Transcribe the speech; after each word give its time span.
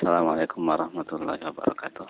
Assalamualaikum 0.00 0.64
warahmatullahi 0.64 1.44
wabarakatuh. 1.44 2.08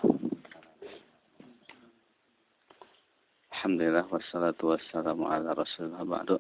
Alhamdulillah 3.51 4.07
wassalatu 4.07 4.71
wassalamu 4.71 5.27
ala 5.27 5.59
rasulullah 5.59 6.07
ba'du. 6.07 6.39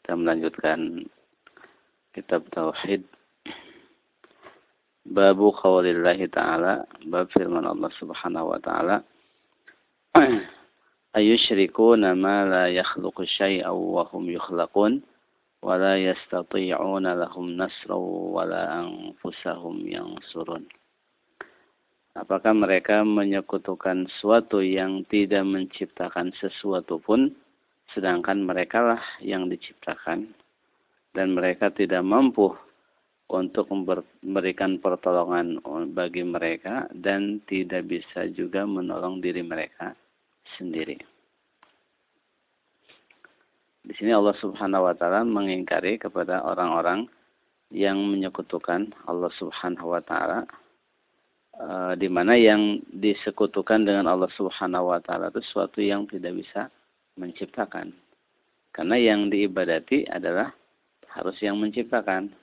Kita 0.00 0.16
melanjutkan 0.16 1.04
kitab 2.16 2.48
Tauhid 2.48 3.04
Babu 5.04 5.52
qawlillahi 5.52 6.32
ta'ala 6.32 6.88
Bab 7.12 7.28
firman 7.28 7.68
Allah 7.68 7.92
subhanahu 8.00 8.56
wa 8.56 8.60
ta'ala 8.64 9.04
Ayushrikuna 11.20 12.16
ma 12.16 12.48
la 12.48 12.64
yakhluqu 12.72 13.28
syai'aw 13.36 13.76
wa 13.76 14.08
hum 14.08 14.32
yukhlaqun 14.32 15.04
yastati'una 15.62 17.16
lahum 17.16 17.56
nasraw 17.56 18.00
wa 18.34 18.44
la 18.48 18.84
anfusahum 18.84 19.84
yansurun 19.84 20.64
Apakah 22.18 22.50
mereka 22.52 23.06
menyekutukan 23.06 24.10
sesuatu 24.10 24.58
yang 24.58 25.06
tidak 25.06 25.46
menciptakan 25.46 26.34
sesuatu 26.42 26.98
pun 26.98 27.30
sedangkan 27.94 28.42
mereka 28.42 28.82
lah 28.82 29.02
yang 29.22 29.46
diciptakan 29.46 30.26
dan 31.14 31.26
mereka 31.34 31.70
tidak 31.70 32.02
mampu 32.02 32.50
untuk 33.30 33.70
memberikan 33.70 34.82
pertolongan 34.82 35.62
bagi 35.94 36.26
mereka 36.26 36.90
dan 36.90 37.38
tidak 37.46 37.86
bisa 37.86 38.26
juga 38.34 38.66
menolong 38.66 39.22
diri 39.22 39.46
mereka 39.46 39.94
sendiri. 40.58 41.09
Di 43.80 43.96
sini 43.96 44.12
Allah 44.12 44.36
Subhanahu 44.36 44.84
wa 44.84 44.94
taala 44.94 45.24
mengingkari 45.24 45.96
kepada 45.96 46.44
orang-orang 46.44 47.08
yang 47.72 47.96
menyekutukan 47.96 48.92
Allah 49.08 49.32
Subhanahu 49.40 49.96
wa 49.96 50.02
taala 50.04 50.44
e, 51.56 51.96
di 51.96 52.12
mana 52.12 52.36
yang 52.36 52.82
disekutukan 52.92 53.88
dengan 53.88 54.04
Allah 54.04 54.28
Subhanahu 54.36 54.92
wa 54.92 55.00
taala 55.00 55.32
itu 55.32 55.40
sesuatu 55.40 55.80
yang 55.80 56.04
tidak 56.12 56.44
bisa 56.44 56.68
menciptakan. 57.16 57.96
Karena 58.70 59.00
yang 59.00 59.32
diibadati 59.32 60.04
adalah 60.12 60.52
harus 61.16 61.40
yang 61.40 61.56
menciptakan. 61.56 62.36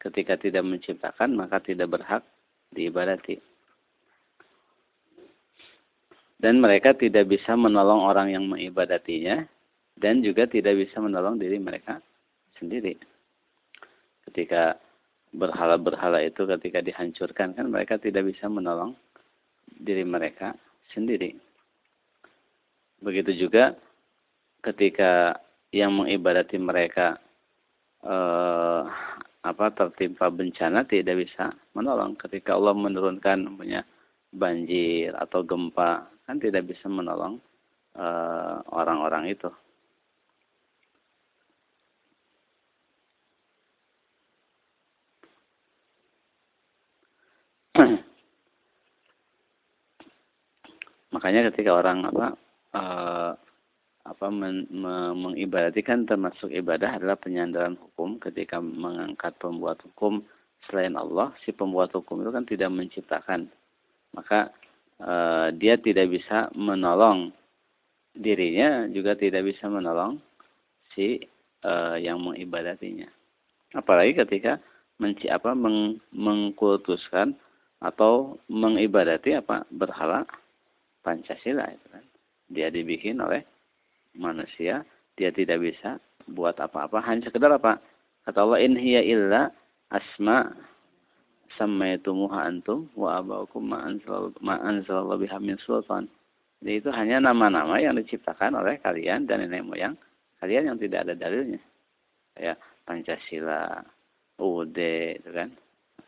Ketika 0.00 0.40
tidak 0.40 0.64
menciptakan 0.64 1.36
maka 1.36 1.60
tidak 1.60 1.92
berhak 1.92 2.24
diibadati. 2.72 3.36
Dan 6.40 6.56
mereka 6.58 6.96
tidak 6.96 7.28
bisa 7.28 7.52
menolong 7.52 8.00
orang 8.00 8.32
yang 8.32 8.48
mengibadatinya 8.48 9.44
dan 10.00 10.24
juga 10.24 10.48
tidak 10.48 10.80
bisa 10.80 10.96
menolong 10.98 11.36
diri 11.36 11.60
mereka 11.60 12.00
sendiri. 12.56 12.96
Ketika 14.24 14.80
berhala-berhala 15.30 16.24
itu 16.26 16.42
ketika 16.48 16.82
dihancurkan 16.82 17.54
kan 17.54 17.66
mereka 17.70 18.00
tidak 18.00 18.26
bisa 18.26 18.50
menolong 18.50 18.96
diri 19.70 20.02
mereka 20.02 20.56
sendiri. 20.90 21.36
Begitu 22.98 23.46
juga 23.46 23.76
ketika 24.64 25.38
yang 25.70 26.02
mengibadati 26.02 26.58
mereka 26.58 27.16
eh, 28.02 28.82
apa 29.40 29.66
tertimpa 29.72 30.28
bencana 30.28 30.84
tidak 30.84 31.24
bisa 31.24 31.54
menolong 31.72 32.12
ketika 32.20 32.58
Allah 32.58 32.76
menurunkan 32.76 33.56
punya 33.56 33.80
banjir 34.34 35.16
atau 35.16 35.40
gempa 35.46 36.10
kan 36.28 36.36
tidak 36.42 36.68
bisa 36.68 36.86
menolong 36.90 37.40
eh, 37.96 38.56
orang-orang 38.70 39.30
uh, 39.30 39.32
itu. 39.32 39.50
Makanya 51.20 51.52
ketika 51.52 51.76
orang 51.76 52.08
apa 52.08 52.26
uh, 52.72 53.36
apa 54.08 54.26
men, 54.32 54.64
me, 54.72 55.36
termasuk 56.08 56.48
ibadah 56.48 56.96
adalah 56.96 57.20
penyandaran 57.20 57.76
hukum 57.76 58.16
ketika 58.16 58.56
mengangkat 58.56 59.36
pembuat 59.36 59.76
hukum 59.84 60.24
selain 60.64 60.96
Allah 60.96 61.36
si 61.44 61.52
pembuat 61.52 61.92
hukum 61.92 62.24
itu 62.24 62.32
kan 62.32 62.48
tidak 62.48 62.72
menciptakan 62.72 63.52
maka 64.16 64.48
uh, 65.04 65.52
dia 65.52 65.76
tidak 65.76 66.08
bisa 66.08 66.48
menolong 66.56 67.36
dirinya 68.16 68.88
juga 68.88 69.12
tidak 69.12 69.44
bisa 69.44 69.68
menolong 69.68 70.16
si 70.96 71.20
uh, 71.62 72.00
yang 72.00 72.18
mengibadatinya. 72.18 73.06
Apalagi 73.76 74.16
ketika 74.18 74.58
menci 74.98 75.30
apa 75.30 75.54
meng, 75.54 76.02
mengkultuskan 76.10 77.38
atau 77.80 78.36
mengibadati 78.50 79.38
apa 79.38 79.64
berhala 79.72 80.26
Pancasila 81.00 81.64
itu 81.70 81.86
kan. 81.90 82.04
Dia 82.50 82.68
dibikin 82.68 83.22
oleh 83.22 83.46
manusia, 84.18 84.82
dia 85.14 85.30
tidak 85.30 85.62
bisa 85.62 86.02
buat 86.26 86.58
apa-apa, 86.58 87.02
hanya 87.06 87.30
sekedar 87.30 87.50
apa? 87.54 87.78
Kata 88.26 88.42
Allah 88.44 88.60
in 88.62 88.74
hiya 88.76 89.02
illa 89.02 89.50
asma 89.90 90.50
sammaitumuha 91.58 92.46
antum 92.46 92.86
wa 92.94 93.18
abaukum 93.18 93.64
ma 93.66 94.54
anzalallahu 94.60 95.26
biha 95.26 95.38
min 95.42 95.58
sultan. 95.62 96.06
Jadi 96.60 96.84
itu 96.84 96.90
hanya 96.92 97.32
nama-nama 97.32 97.80
yang 97.80 97.96
diciptakan 97.96 98.60
oleh 98.60 98.76
kalian 98.84 99.24
dan 99.24 99.40
nenek 99.40 99.64
moyang 99.64 99.96
kalian 100.44 100.72
yang 100.72 100.78
tidak 100.78 101.08
ada 101.08 101.14
dalilnya. 101.16 101.60
Ya, 102.36 102.54
Pancasila, 102.84 103.80
UUD 104.40 104.78
itu 105.20 105.30
kan 105.32 105.52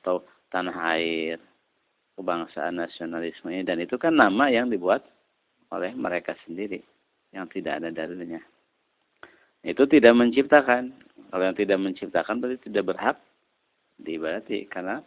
atau 0.03 0.25
tanah 0.53 0.77
air, 0.97 1.39
kebangsaan 2.19 2.77
nasionalisme 2.77 3.49
ini 3.49 3.65
dan 3.65 3.81
itu 3.81 3.97
kan 3.97 4.13
nama 4.13 4.49
yang 4.53 4.69
dibuat 4.69 5.05
oleh 5.73 5.93
mereka 5.97 6.37
sendiri 6.45 6.81
yang 7.33 7.49
tidak 7.49 7.81
ada 7.81 7.89
dalilnya. 7.89 8.41
Itu 9.65 9.89
tidak 9.89 10.13
menciptakan. 10.19 10.93
Kalau 11.33 11.45
yang 11.49 11.57
tidak 11.57 11.81
menciptakan 11.81 12.45
berarti 12.45 12.69
tidak 12.69 12.93
berhak 12.93 13.17
diibadati 13.97 14.69
karena 14.69 15.01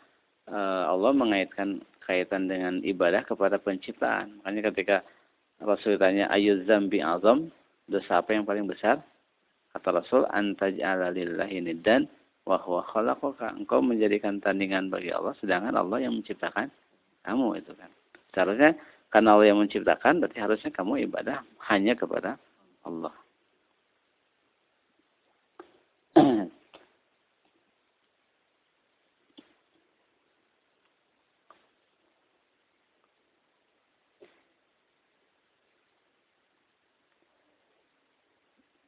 Eh, 0.45 0.83
Allah 0.85 1.09
mengaitkan 1.09 1.81
kaitan 2.05 2.45
dengan 2.45 2.77
ibadah 2.85 3.25
kepada 3.25 3.57
penciptaan. 3.57 4.37
Makanya 4.41 4.69
ketika 4.69 4.97
Rasul 5.57 5.97
tanya 5.97 6.29
ayat 6.29 6.69
zambi 6.69 7.01
azam, 7.01 7.49
dosa 7.89 8.21
apa 8.21 8.37
yang 8.37 8.45
paling 8.45 8.69
besar? 8.69 9.01
Kata 9.73 9.89
Rasul, 9.89 10.21
antaj'ala 10.29 11.09
lillahi 11.09 11.65
niddan 11.65 12.05
wa 12.45 12.61
huwa 12.61 12.85
khalaqaka. 12.85 13.57
Engkau 13.57 13.81
menjadikan 13.81 14.37
tandingan 14.37 14.93
bagi 14.93 15.09
Allah 15.09 15.33
sedangkan 15.41 15.73
Allah 15.73 16.05
yang 16.05 16.13
menciptakan 16.13 16.69
kamu 17.25 17.57
itu 17.57 17.73
kan. 17.73 17.89
Seharusnya 18.37 18.77
karena 19.09 19.33
Allah 19.33 19.47
yang 19.49 19.59
menciptakan 19.59 20.21
berarti 20.21 20.37
harusnya 20.37 20.69
kamu 20.69 21.09
ibadah 21.09 21.41
hanya 21.73 21.97
kepada 21.97 22.37
Allah. 22.85 23.13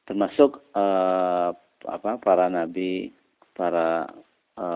termasuk 0.08 0.64
uh, 0.72 1.52
apa 1.84 2.16
para 2.16 2.48
nabi, 2.48 3.12
para 3.52 4.08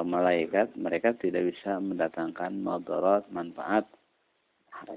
malaikat, 0.07 0.75
mereka 0.79 1.15
tidak 1.19 1.51
bisa 1.51 1.79
mendatangkan 1.83 2.55
madarat 2.63 3.27
manfaat. 3.35 3.87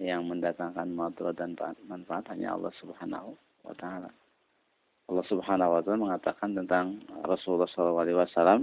Yang 0.01 0.25
mendatangkan 0.25 0.89
madarat 0.97 1.37
dan 1.37 1.53
manfaat 1.85 2.25
hanya 2.33 2.57
Allah 2.57 2.73
Subhanahu 2.81 3.37
wa 3.65 3.73
taala. 3.77 4.09
Allah 5.05 5.25
Subhanahu 5.29 5.73
wa 5.77 5.81
taala 5.85 5.99
mengatakan 6.01 6.57
tentang 6.57 7.05
Rasulullah 7.21 7.69
sallallahu 7.69 8.01
alaihi 8.01 8.17
wasallam, 8.17 8.61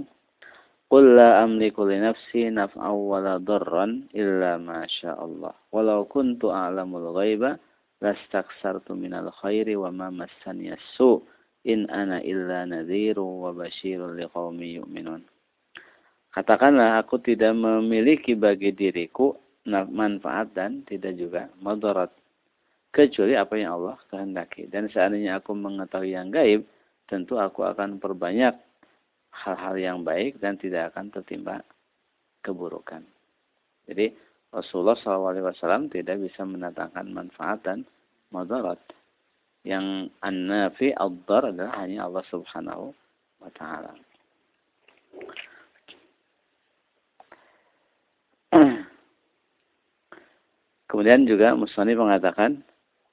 "Qul 0.91 1.15
la 1.15 1.43
amliku 1.47 1.87
li 1.87 2.03
nafsi 2.03 2.51
naf'an 2.51 2.91
wa 2.91 3.39
darran 3.39 4.11
illa 4.11 4.59
ma 4.59 4.83
syaa 4.83 5.15
Allah. 5.15 5.55
Walau 5.71 6.03
kuntu 6.11 6.51
a'lamul 6.51 7.15
ghaiba 7.15 7.55
lastaksartu 8.03 8.91
minal 8.99 9.31
khairi 9.39 9.79
wa 9.79 9.91
ma 9.91 10.11
massani 10.11 10.75
as-su'." 10.75 11.23
in 11.63 11.87
ana 11.87 12.19
illa 12.19 12.67
nadhiru 12.67 13.23
wa 13.23 13.55
basyirun 13.55 14.19
liqaumi 14.19 14.83
yu'minun. 14.83 15.23
Katakanlah 16.33 16.97
aku 16.97 17.21
tidak 17.21 17.53
memiliki 17.53 18.33
bagi 18.33 18.73
diriku 18.73 19.37
manfaat 19.69 20.49
dan 20.57 20.81
tidak 20.89 21.13
juga 21.13 21.45
madarat 21.61 22.09
kecuali 22.89 23.37
apa 23.37 23.53
yang 23.53 23.77
Allah 23.77 23.97
kehendaki. 24.09 24.65
Dan 24.65 24.89
seandainya 24.89 25.37
aku 25.37 25.53
mengetahui 25.53 26.17
yang 26.17 26.33
gaib, 26.33 26.65
tentu 27.05 27.37
aku 27.37 27.61
akan 27.61 28.01
perbanyak 28.01 28.57
hal-hal 29.29 29.75
yang 29.77 29.99
baik 30.01 30.41
dan 30.41 30.57
tidak 30.57 30.93
akan 30.93 31.13
tertimpa 31.13 31.61
keburukan. 32.41 33.05
Jadi 33.85 34.13
Rasulullah 34.53 34.97
SAW 34.97 35.89
tidak 35.89 36.17
bisa 36.21 36.45
mendatangkan 36.45 37.09
manfaat 37.09 37.61
dan 37.65 37.85
madarat 38.29 38.77
yang 39.65 40.09
an-nafi 40.21 40.93
adalah 40.97 41.73
hanya 41.81 42.05
Allah 42.05 42.25
Subhanahu 42.29 42.93
wa 43.41 43.51
taala. 43.57 43.93
Kemudian 50.93 51.25
juga 51.25 51.57
Musani 51.57 51.97
mengatakan 51.97 52.61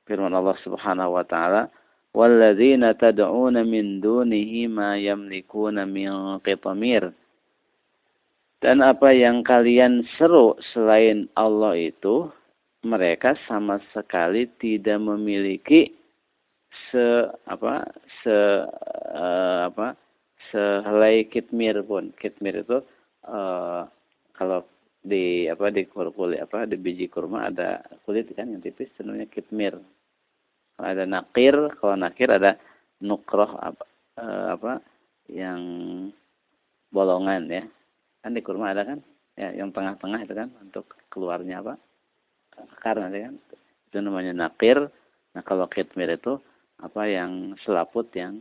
firman 0.04 0.36
Allah 0.36 0.52
Subhanahu 0.60 1.16
wa 1.16 1.24
taala, 1.24 1.72
"Walladzina 2.12 2.92
tad'una 2.92 3.64
min 3.64 4.04
dunihi 4.04 4.68
ma 4.68 5.00
yamlikuna 5.00 5.88
min 5.88 6.36
qitmir." 6.44 7.08
Dan 8.60 8.84
apa 8.84 9.16
yang 9.16 9.40
kalian 9.40 10.04
seru 10.20 10.60
selain 10.76 11.24
Allah 11.40 11.72
itu, 11.72 12.28
mereka 12.84 13.32
sama 13.48 13.80
sekali 13.96 14.44
tidak 14.60 15.00
memiliki 15.00 15.96
se 16.92 17.32
apa 17.48 17.88
se 18.20 18.36
uh, 19.16 19.72
apa 19.72 19.96
sehelai 20.52 21.24
kitmir 21.32 21.80
pun. 21.88 22.12
Kitmir 22.20 22.60
itu 22.60 22.84
uh, 23.24 23.88
kalau 24.36 24.68
di 25.00 25.48
apa 25.48 25.72
di 25.72 25.88
kulit 25.88 26.44
apa 26.44 26.68
di 26.68 26.76
biji 26.76 27.08
kurma 27.08 27.48
ada 27.48 27.80
kulit 28.04 28.28
kan 28.36 28.52
yang 28.52 28.60
tipis 28.60 28.92
namanya 29.00 29.26
kitmir. 29.32 29.80
Ada 30.80 31.04
nakir 31.04 31.76
kalau 31.76 31.96
nakir 31.96 32.28
ada 32.32 32.56
nukroh 33.04 33.52
apa, 33.60 33.84
eh, 34.20 34.46
apa 34.56 34.72
yang 35.32 35.60
bolongan 36.92 37.48
ya. 37.48 37.64
Kan 38.20 38.36
di 38.36 38.44
kurma 38.44 38.76
ada 38.76 38.84
kan 38.84 38.98
ya 39.40 39.56
yang 39.56 39.72
tengah-tengah 39.72 40.20
itu 40.24 40.34
kan 40.36 40.48
untuk 40.60 40.84
keluarnya 41.08 41.64
apa 41.64 41.80
akar 42.60 43.00
nanti 43.00 43.24
kan. 43.24 43.34
Itu 43.88 44.04
namanya 44.04 44.36
nakir. 44.36 44.84
Nah 45.32 45.42
kalau 45.44 45.64
kitmir 45.68 46.12
itu 46.12 46.36
apa 46.80 47.08
yang 47.08 47.56
selaput 47.64 48.08
yang 48.12 48.40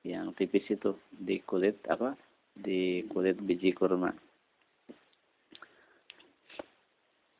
yang 0.00 0.32
tipis 0.32 0.64
itu 0.72 0.96
di 1.12 1.44
kulit 1.44 1.76
apa 1.92 2.16
di 2.56 3.04
kulit 3.12 3.36
biji 3.40 3.76
kurma 3.76 4.12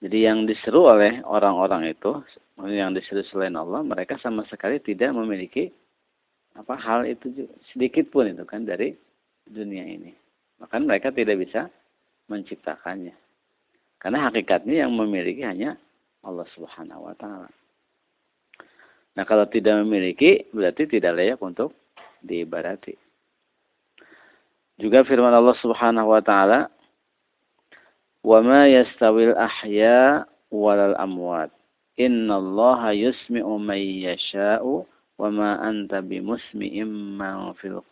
jadi 0.01 0.33
yang 0.33 0.49
diseru 0.49 0.89
oleh 0.89 1.21
orang-orang 1.29 1.93
itu 1.93 2.25
yang 2.65 2.97
disebut 2.97 3.29
selain 3.29 3.57
Allah 3.57 3.85
mereka 3.85 4.17
sama 4.17 4.49
sekali 4.49 4.81
tidak 4.81 5.13
memiliki 5.13 5.69
apa 6.57 6.75
hal 6.77 7.05
itu 7.05 7.49
sedikit 7.73 8.09
pun 8.09 8.27
itu 8.33 8.43
kan 8.49 8.65
dari 8.65 8.97
dunia 9.45 9.85
ini. 9.85 10.13
Maka 10.61 10.81
mereka 10.81 11.13
tidak 11.13 11.41
bisa 11.41 11.69
menciptakannya. 12.29 13.15
Karena 14.01 14.29
hakikatnya 14.29 14.85
yang 14.89 14.93
memiliki 14.97 15.45
hanya 15.45 15.77
Allah 16.25 16.49
Subhanahu 16.57 17.09
wa 17.09 17.15
taala. 17.17 17.49
Nah 19.17 19.25
kalau 19.29 19.45
tidak 19.49 19.85
memiliki 19.85 20.49
berarti 20.53 20.89
tidak 20.89 21.17
layak 21.17 21.41
untuk 21.45 21.77
diibadati. 22.25 22.97
Juga 24.81 25.05
firman 25.05 25.33
Allah 25.33 25.57
Subhanahu 25.61 26.09
wa 26.09 26.23
taala 26.25 26.73
wa 28.27 28.39
ma 28.45 28.69
yastawil 28.69 29.35
ahya 29.37 30.29
walal 30.53 30.97
amwat 31.01 31.51
Innallaha 32.01 32.97
yusmi'u 32.97 33.61
man 33.61 33.77
yasha'u 33.77 34.89
wa 35.21 35.29
ma 35.29 35.61
anta 35.61 36.01
bimusmi'im 36.01 37.21
man 37.21 37.53
fil. 37.61 37.85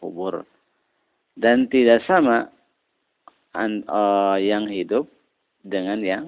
Dan 1.36 1.68
tidak 1.68 2.00
sama 2.08 2.48
an, 3.52 3.84
uh, 3.84 4.40
yang 4.40 4.64
hidup 4.64 5.04
dengan 5.60 6.00
yang 6.00 6.24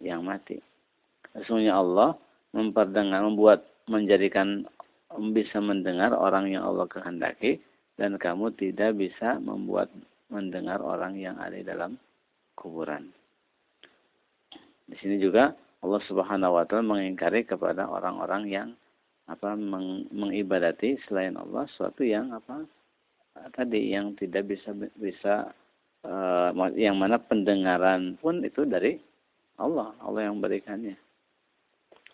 yang 0.00 0.24
mati. 0.24 0.64
Sesungguhnya 1.36 1.76
Allah 1.76 2.16
memperdengar, 2.56 3.20
membuat, 3.20 3.68
menjadikan 3.84 4.64
bisa 5.36 5.60
mendengar 5.60 6.16
orang 6.16 6.48
yang 6.48 6.64
Allah 6.64 6.88
kehendaki 6.88 7.60
dan 8.00 8.16
kamu 8.16 8.48
tidak 8.56 8.96
bisa 8.96 9.36
membuat 9.44 9.92
mendengar 10.32 10.80
orang 10.80 11.20
yang 11.20 11.36
ada 11.36 11.60
dalam 11.60 12.00
kuburan. 12.56 13.12
Di 14.90 14.96
sini 14.98 15.16
juga 15.22 15.54
Allah 15.80 16.02
Subhanahu 16.04 16.58
wa 16.58 16.64
taala 16.66 16.98
mengingkari 16.98 17.46
kepada 17.46 17.86
orang-orang 17.86 18.50
yang 18.50 18.68
apa 19.30 19.54
meng, 19.54 20.10
mengibadati 20.10 20.98
selain 21.06 21.38
Allah 21.38 21.70
suatu 21.78 22.02
yang 22.02 22.34
apa 22.34 22.66
tadi 23.54 23.94
yang 23.94 24.18
tidak 24.18 24.50
bisa 24.50 24.74
bisa 24.98 25.54
uh, 26.02 26.50
yang 26.74 26.98
mana 26.98 27.22
pendengaran 27.22 28.18
pun 28.18 28.42
itu 28.42 28.66
dari 28.66 28.98
Allah, 29.60 29.94
Allah 30.02 30.26
yang 30.26 30.42
berikannya. 30.42 30.98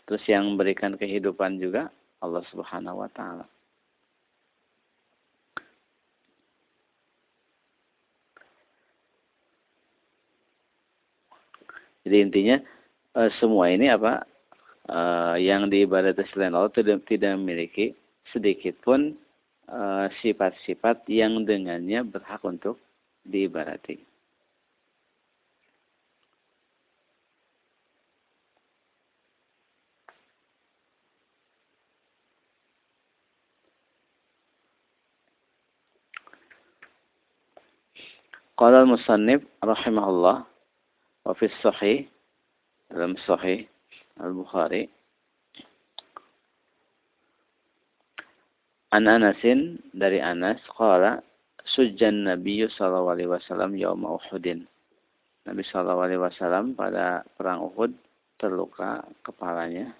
Terus 0.06 0.22
yang 0.28 0.54
memberikan 0.54 0.94
kehidupan 0.94 1.58
juga 1.58 1.90
Allah 2.22 2.42
Subhanahu 2.52 3.02
wa 3.02 3.10
taala. 3.10 3.46
Jadi 12.06 12.22
intinya 12.22 12.56
uh, 13.18 13.26
semua 13.42 13.66
ini 13.66 13.90
apa 13.90 14.22
uh, 14.86 15.34
yang 15.34 15.66
diibadati 15.66 16.22
selain 16.30 16.54
Allah 16.54 16.70
tidak 16.70 17.02
tidak 17.10 17.34
memiliki 17.34 17.98
sedikit 18.30 18.74
pun 18.82 19.14
eh, 19.70 20.06
sifat-sifat 20.18 21.06
uh, 21.06 21.10
yang 21.10 21.46
dengannya 21.46 22.02
berhak 22.02 22.42
untuk 22.42 22.74
diibadati. 23.22 24.02
Qala 38.58 38.82
al-musannif 38.82 39.46
rahimahullah 39.62 40.55
wa 41.26 41.34
fi 41.34 41.50
sahih 41.58 42.06
dalam 42.86 43.18
Sahih 43.26 43.66
Al-Bukhari 44.22 44.86
An 48.94 49.10
Anasin 49.10 49.82
dari 49.90 50.22
Anas 50.22 50.62
qala 50.70 51.18
sujjan 51.66 52.30
Nabi 52.30 52.62
sallallahu 52.70 53.10
alaihi 53.10 53.30
wasallam 53.34 53.74
yaum 53.74 54.06
Uhudin. 54.06 54.62
Nabi 55.42 55.66
sallallahu 55.66 56.06
alaihi 56.06 56.22
wasallam 56.22 56.78
pada 56.78 57.26
perang 57.34 57.66
Uhud 57.66 57.90
terluka 58.38 59.02
kepalanya 59.26 59.90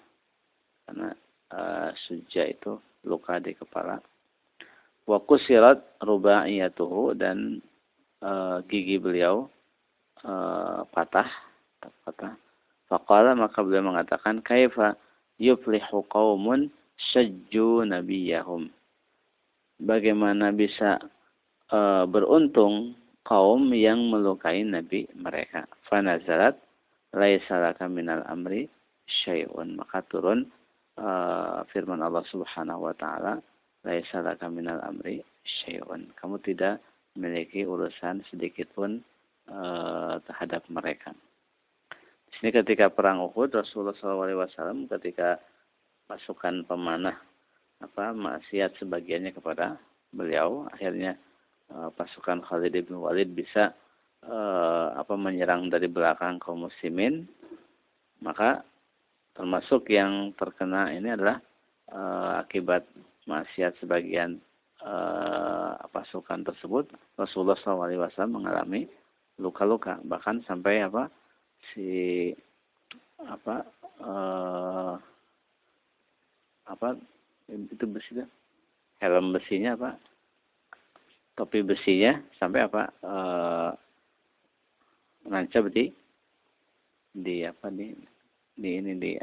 karena 0.87 1.11
uh, 1.51 1.91
sujja 2.07 2.47
itu 2.47 2.79
luka 3.03 3.43
di 3.43 3.51
kepala. 3.51 3.99
Wa 5.03 5.19
kusirat 5.19 5.99
rubaiyatuhu 5.99 7.19
dan 7.19 7.59
uh, 8.23 8.63
gigi 8.71 8.95
beliau 8.95 9.51
uh, 10.23 10.81
patah 10.93 11.29
patah 12.05 12.33
Faqala 12.87 13.35
maka 13.35 13.59
beliau 13.59 13.83
mengatakan 13.91 14.39
kaifa 14.39 14.95
yuflihu 15.35 16.07
qaumun 16.07 16.71
syajju 17.11 17.83
nabiyahum. 17.83 18.71
Bagaimana 19.83 20.55
bisa 20.55 20.97
uh, 21.69 22.07
beruntung 22.07 22.95
kaum 23.27 23.75
yang 23.75 24.07
melukai 24.07 24.63
nabi 24.63 25.03
mereka. 25.19 25.67
Fanazalat 25.91 26.55
laisa 27.11 27.59
laka 27.59 27.91
minal 27.91 28.23
amri 28.31 28.71
syai'un. 29.03 29.75
Maka 29.75 30.07
turun 30.07 30.47
uh, 30.95 31.67
firman 31.75 31.99
Allah 31.99 32.23
Subhanahu 32.31 32.87
wa 32.87 32.95
taala 32.95 33.43
laisa 33.83 34.23
laka 34.23 34.47
minal 34.47 34.79
amri 34.87 35.19
syai'un. 35.43 36.07
Kamu 36.15 36.39
tidak 36.39 36.79
memiliki 37.19 37.67
urusan 37.67 38.23
sedikit 38.31 38.71
pun 38.71 39.03
uh, 39.51 40.19
terhadap 40.27 40.63
mereka. 40.71 41.15
Ini 42.37 42.53
ketika 42.53 42.93
perang 42.93 43.23
Uhud 43.25 43.49
Rasulullah 43.49 43.97
SAW 43.97 44.85
ketika 44.99 45.41
pasukan 46.05 46.63
pemanah 46.69 47.17
apa 47.81 48.13
maksiat 48.13 48.77
sebagiannya 48.77 49.33
kepada 49.33 49.77
beliau 50.13 50.65
akhirnya 50.69 51.17
uh, 51.73 51.89
pasukan 51.93 52.41
Khalid 52.45 52.73
bin 52.87 53.01
Walid 53.01 53.33
bisa 53.33 53.73
uh, 54.25 54.93
apa 54.97 55.13
menyerang 55.17 55.69
dari 55.69 55.89
belakang 55.89 56.37
kaum 56.37 56.69
muslimin 56.69 57.25
maka 58.21 58.65
termasuk 59.37 59.93
yang 59.93 60.33
terkena 60.33 60.89
ini 60.89 61.13
adalah 61.13 61.37
akibat 62.41 62.83
maksiat 63.29 63.77
sebagian 63.79 64.41
pasukan 65.93 66.43
tersebut 66.43 66.89
Rasulullah 67.15 67.55
SAW 67.61 68.11
mengalami 68.27 68.89
luka-luka 69.37 70.01
bahkan 70.05 70.41
sampai 70.49 70.81
apa 70.81 71.09
si 71.73 72.33
apa 73.21 73.65
uh, 74.01 74.95
apa 76.67 76.97
itu 77.47 77.85
besi 77.87 78.11
kan 78.17 78.29
helm 79.01 79.33
besinya 79.33 79.77
apa 79.77 79.91
topi 81.37 81.61
besinya 81.61 82.17
sampai 82.41 82.65
apa 82.65 82.81
uh, 83.05 83.71
menancap 85.25 85.69
di 85.69 85.93
di 87.13 87.45
apa 87.45 87.69
di 87.69 87.93
di 88.57 88.69
ini 88.81 88.93
di 88.97 89.13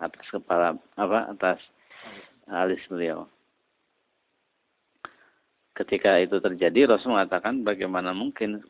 atas 0.00 0.26
kepala 0.32 0.76
apa 0.96 1.32
atas 1.32 1.60
alis 2.50 2.82
beliau. 2.90 3.28
Ketika 5.76 6.20
itu 6.20 6.36
terjadi 6.44 6.92
Rasul 6.92 7.16
mengatakan 7.16 7.64
bagaimana 7.64 8.12
mungkin 8.12 8.60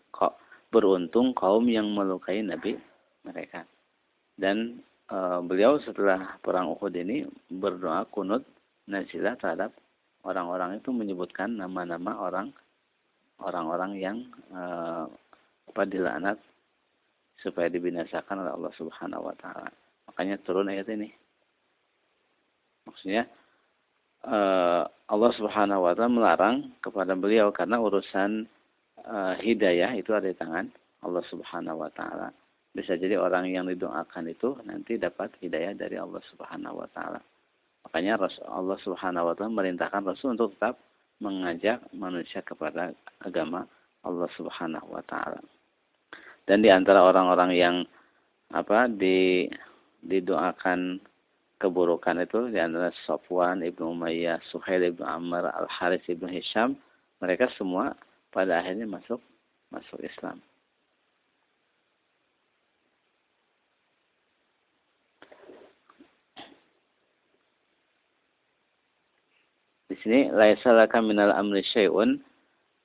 beruntung 0.71 1.35
kaum 1.35 1.67
yang 1.67 1.91
melukai 1.91 2.41
Nabi 2.41 2.79
mereka. 3.27 3.67
Dan 4.39 4.81
uh, 5.11 5.43
beliau 5.45 5.77
setelah 5.83 6.39
perang 6.41 6.73
Uhud 6.73 6.95
ini 6.97 7.27
berdoa 7.51 8.07
kunut 8.09 8.47
nazilah 8.87 9.37
terhadap 9.37 9.75
orang-orang 10.25 10.81
itu 10.81 10.91
menyebutkan 10.95 11.59
nama-nama 11.59 12.17
orang 12.17 12.49
orang-orang 13.41 13.93
yang 13.97 14.17
uh, 14.53 15.09
apa 15.71 15.83
dilaknat 15.87 16.39
supaya 17.41 17.73
dibinasakan 17.73 18.45
oleh 18.45 18.53
Allah 18.53 18.73
Subhanahu 18.77 19.33
wa 19.33 19.35
taala. 19.39 19.73
Makanya 20.11 20.37
turun 20.45 20.69
ayat 20.69 20.93
ini. 20.93 21.09
Maksudnya 22.85 23.25
uh, 24.29 24.85
Allah 24.85 25.33
Subhanahu 25.39 25.89
wa 25.89 25.93
taala 25.97 26.13
melarang 26.13 26.57
kepada 26.85 27.17
beliau 27.17 27.49
karena 27.55 27.81
urusan 27.81 28.45
uh, 29.07 29.35
hidayah 29.41 29.93
itu 29.97 30.13
ada 30.13 30.29
di 30.29 30.37
tangan 30.37 30.69
Allah 31.05 31.25
Subhanahu 31.29 31.81
wa 31.85 31.91
taala. 31.93 32.29
Bisa 32.71 32.95
jadi 32.95 33.19
orang 33.19 33.51
yang 33.51 33.67
didoakan 33.67 34.31
itu 34.31 34.55
nanti 34.63 34.95
dapat 34.95 35.35
hidayah 35.43 35.75
dari 35.75 35.99
Allah 35.99 36.23
Subhanahu 36.31 36.81
wa 36.85 36.89
taala. 36.95 37.21
Makanya 37.89 38.21
Allah 38.47 38.79
Subhanahu 38.85 39.29
wa 39.33 39.35
taala 39.35 39.53
merintahkan 39.53 40.07
Rasul 40.07 40.39
untuk 40.39 40.55
tetap 40.55 40.79
mengajak 41.21 41.85
manusia 41.93 42.41
kepada 42.45 42.95
agama 43.25 43.67
Allah 44.05 44.29
Subhanahu 44.37 44.89
wa 44.93 45.03
taala. 45.05 45.41
Dan 46.49 46.65
di 46.65 46.71
antara 46.73 47.05
orang-orang 47.05 47.53
yang 47.55 47.77
apa 48.51 48.91
di 48.91 49.47
didoakan 50.01 50.99
keburukan 51.61 52.17
itu 52.25 52.49
di 52.49 52.57
antara 52.57 52.89
Sofwan 53.05 53.61
ibnu 53.61 53.93
Umayyah, 53.93 54.41
Suhail 54.49 54.81
ibnu 54.91 55.05
Amr, 55.05 55.45
Al 55.53 55.69
Haris 55.69 56.01
ibnu 56.09 56.25
Hisham, 56.27 56.75
mereka 57.21 57.53
semua 57.61 57.93
pada 58.31 58.63
akhirnya 58.63 58.87
masuk 58.87 59.19
masuk 59.71 59.99
Islam. 60.03 60.43
Di 69.91 69.99
sini 70.07 70.31
laisa 70.31 70.71
laka 70.71 71.03
minal 71.03 71.35
amri 71.35 71.67
syai'un. 71.67 72.23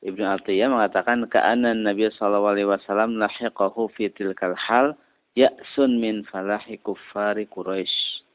Ibnu 0.06 0.25
Atiyah 0.25 0.70
mengatakan 0.70 1.25
ka'anna 1.30 1.74
Nabi 1.74 2.10
sallallahu 2.14 2.58
alaihi 2.58 2.70
wasallam 2.70 3.18
lahiqahu 3.22 3.90
fi 3.94 4.10
tilkal 4.14 4.58
hal 4.58 4.98
ya'sun 5.38 6.02
min 6.02 6.25
falahi 6.30 6.82
kuffari 6.82 7.46
Quraisy. 7.46 8.25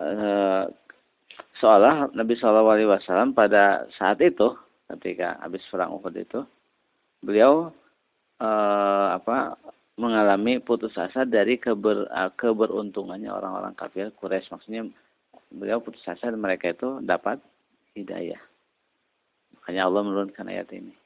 Uh, 0.00 0.68
seolah 1.60 2.08
Nabi 2.16 2.32
sallallahu 2.36 2.72
alaihi 2.72 2.90
wasallam 2.92 3.36
pada 3.36 3.84
saat 3.96 4.20
itu 4.24 4.56
ketika 4.90 5.38
habis 5.40 5.62
perang 5.70 5.94
Uhud 5.94 6.14
itu 6.16 6.40
beliau 7.22 7.70
uh, 8.42 9.08
apa 9.14 9.54
mengalami 10.00 10.58
putus 10.58 10.96
asa 10.98 11.22
dari 11.22 11.60
keber, 11.60 12.08
uh, 12.10 12.32
keberuntungannya 12.34 13.30
orang-orang 13.30 13.76
kafir 13.76 14.10
Quraisy 14.18 14.50
maksudnya 14.50 14.88
beliau 15.52 15.78
putus 15.78 16.02
asa 16.08 16.32
mereka 16.32 16.72
itu 16.72 16.98
dapat 17.04 17.38
hidayah. 17.94 18.40
Makanya 19.60 19.82
Allah 19.86 20.02
menurunkan 20.02 20.48
ayat 20.48 20.68
ini. 20.74 20.96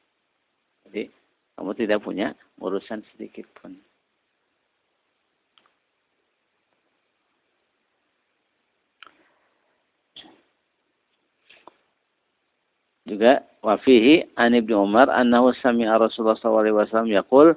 Jadi 0.86 1.10
kamu 1.58 1.72
tidak 1.76 2.00
punya 2.06 2.32
urusan 2.62 3.02
sedikit 3.12 3.44
pun. 3.58 3.76
Juga 13.06 13.38
wafihi 13.66 14.38
an 14.38 14.54
ibnu 14.54 14.86
Umar 14.86 15.10
annahu 15.10 15.50
sami'a 15.58 15.98
Rasulullah 15.98 16.38
sallallahu 16.38 16.62
alaihi 16.62 16.78
wasallam 16.78 17.10
yaqul 17.10 17.48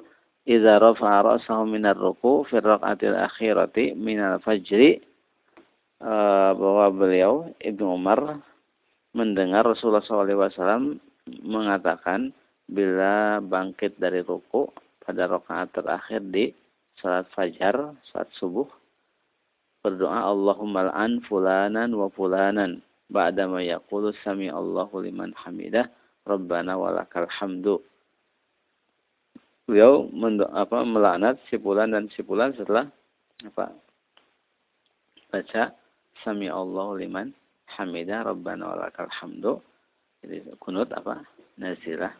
idza 0.42 0.82
rafa'a 0.82 1.22
ra'sahu 1.22 1.70
min 1.70 1.86
ar-ruku' 1.86 2.50
fi 2.50 2.58
ar-rak'atil 2.58 3.14
akhirati 3.14 3.94
min 3.94 4.18
al-fajri 4.18 4.98
uh, 6.02 6.50
bahwa 6.58 6.90
beliau 6.90 7.46
Ibnu 7.62 7.94
Umar 7.94 8.42
mendengar 9.14 9.62
Rasulullah 9.62 10.02
SAW 10.02 10.98
mengatakan 11.46 12.34
bila 12.66 13.38
bangkit 13.38 13.94
dari 14.02 14.26
ruku 14.26 14.66
pada 15.02 15.30
rakaat 15.30 15.70
terakhir 15.74 16.22
di 16.30 16.50
salat 16.98 17.26
fajar, 17.34 17.94
saat 18.10 18.30
subuh, 18.38 18.66
berdoa 19.82 20.26
Allahumma 20.26 20.90
al'an 20.90 21.22
fulanan 21.26 21.94
wa 21.94 22.10
fulanan 22.12 22.82
ba'da 23.10 23.46
ma 23.50 23.62
yaqulu 23.62 24.14
sami 24.22 24.46
Allahu 24.52 25.02
liman 25.02 25.34
hamidah 25.34 25.88
rabbana 26.26 26.76
walakal 26.76 27.28
hamdu. 27.28 27.80
Beliau 29.68 30.10
apa 30.50 30.82
melaknat 30.82 31.38
si 31.46 31.54
fulan 31.60 31.94
dan 31.94 32.10
si 32.10 32.26
fulan 32.26 32.50
setelah 32.58 32.90
apa 33.46 33.70
baca 35.30 35.72
sami 36.26 36.50
Allahu 36.50 36.98
liman 36.98 37.30
hamidah 37.78 38.26
rabbana 38.26 38.74
walakal 38.74 39.06
hamdu 39.08 39.62
jadi 40.20 40.42
kunut 40.58 40.90
apa 40.90 41.22
nazilah 41.54 42.12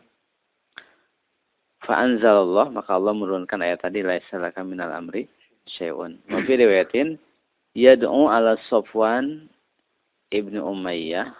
Fa'anzalallah 1.81 2.69
maka 2.69 2.93
Allah 2.93 3.13
menurunkan 3.17 3.57
ayat 3.57 3.81
tadi 3.81 4.05
laisa 4.05 4.37
laka 4.37 4.61
minal 4.61 4.93
amri 4.93 5.25
syai'un. 5.65 6.13
Wa 6.29 6.37
yad'u 7.73 8.29
ala 8.29 8.53
Safwan 8.69 9.49
ibnu 10.29 10.61
Umayyah 10.61 11.33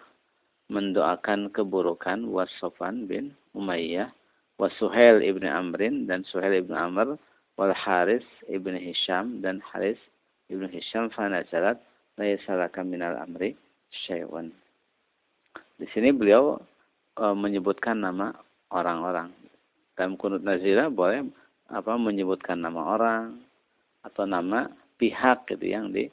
mendoakan 0.72 1.51
keburukan 1.51 2.32
was 2.32 2.48
Safwan 2.63 3.04
bin 3.04 3.36
Umayyah 3.51 4.08
was 4.56 4.72
Suhail 4.80 5.20
ibnu 5.20 5.44
Amrin 5.44 6.08
dan 6.08 6.24
Suhail 6.32 6.63
ibnu 6.63 6.72
Amr 6.72 7.20
wal 7.60 7.75
Haris 7.75 8.24
ibnu 8.48 8.80
Hisham 8.80 9.44
dan 9.44 9.60
Haris 9.60 10.00
ibnu 10.48 10.72
Hisham 10.72 11.12
fa 11.12 11.28
nazalat 11.28 11.75
laisa 12.16 12.56
laka 12.56 12.88
minal 12.88 13.20
amri 13.20 13.60
syai'un. 14.08 14.48
Di 15.75 15.86
sini 15.92 16.16
beliau 16.16 16.56
e, 17.20 17.25
menyebutkan 17.36 18.00
nama 18.00 18.32
orang-orang. 18.72 19.36
Dalam 20.00 20.16
kunut 20.16 20.40
nazira 20.40 20.88
boleh 20.88 21.28
apa 21.68 22.00
menyebutkan 22.00 22.63
nama 22.63 22.96
orang 22.96 23.44
atau 24.08 24.24
nama 24.24 24.72
pihak 24.96 25.51
gitu 25.51 25.68
yang 25.68 25.92
di 25.92 26.08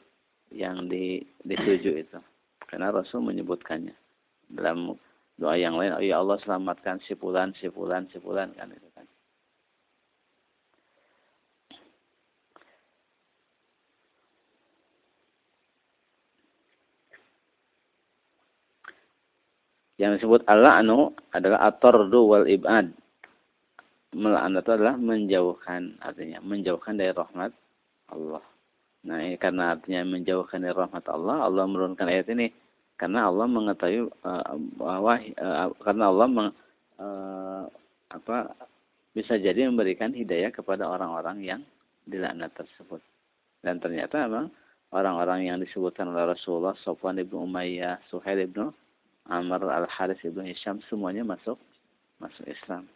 yang 0.51 0.91
di 0.91 1.23
dituju 1.47 1.91
itu. 1.95 2.19
Karena 2.67 2.91
Rasul 2.91 3.23
menyebutkannya 3.23 4.08
dalam 4.49 4.97
doa 5.39 5.55
yang 5.55 5.79
lain, 5.79 5.95
oh 5.95 6.03
ya 6.03 6.19
Allah 6.19 6.41
selamatkan 6.43 6.99
si 7.07 7.15
fulan, 7.15 7.55
si 7.57 7.71
fulan, 7.71 8.11
si 8.11 8.19
fulan 8.19 8.51
kan 8.59 8.73
itu 8.75 8.89
kan. 8.97 9.07
Yang 19.99 20.23
disebut 20.23 20.47
al-la'nu 20.47 21.11
adalah 21.35 21.67
atordu 21.67 22.21
wal 22.23 22.47
ibad. 22.47 22.91
Melaknat 24.15 24.63
itu 24.65 24.73
adalah 24.73 24.97
menjauhkan, 24.97 25.99
artinya 26.01 26.39
menjauhkan 26.41 26.95
dari 26.97 27.13
rahmat 27.13 27.53
Allah. 28.09 28.41
Nah, 29.05 29.19
ini 29.21 29.37
karena 29.37 29.75
artinya 29.75 30.07
menjauhkan 30.07 30.63
dari 30.65 30.75
rahmat 30.75 31.05
Allah, 31.11 31.45
Allah 31.45 31.65
menurunkan 31.67 32.07
ayat 32.09 32.31
ini 32.31 32.49
karena 32.99 33.31
Allah 33.31 33.47
mengetahui 33.47 34.11
uh, 34.27 34.59
bahwa 34.75 35.23
uh, 35.39 35.71
karena 35.87 36.05
Allah 36.11 36.27
meng, 36.27 36.51
uh, 36.99 37.65
apa 38.11 38.53
bisa 39.15 39.39
jadi 39.39 39.71
memberikan 39.71 40.11
hidayah 40.11 40.51
kepada 40.51 40.91
orang-orang 40.91 41.39
yang 41.47 41.61
dilaknat 42.11 42.51
tersebut. 42.59 42.99
Dan 43.63 43.79
ternyata 43.79 44.27
memang 44.27 44.51
orang-orang 44.91 45.47
yang 45.47 45.59
disebutkan 45.63 46.11
oleh 46.11 46.35
Rasulullah, 46.35 46.75
Sofwan 46.83 47.23
ibnu 47.23 47.47
Umayyah, 47.47 48.03
Suhail 48.11 48.51
ibnu 48.51 48.75
Amr 49.31 49.63
al-Haris 49.63 50.19
ibnu 50.27 50.43
Hisham 50.43 50.83
semuanya 50.91 51.23
masuk 51.23 51.61
masuk 52.19 52.45
Islam. 52.51 52.91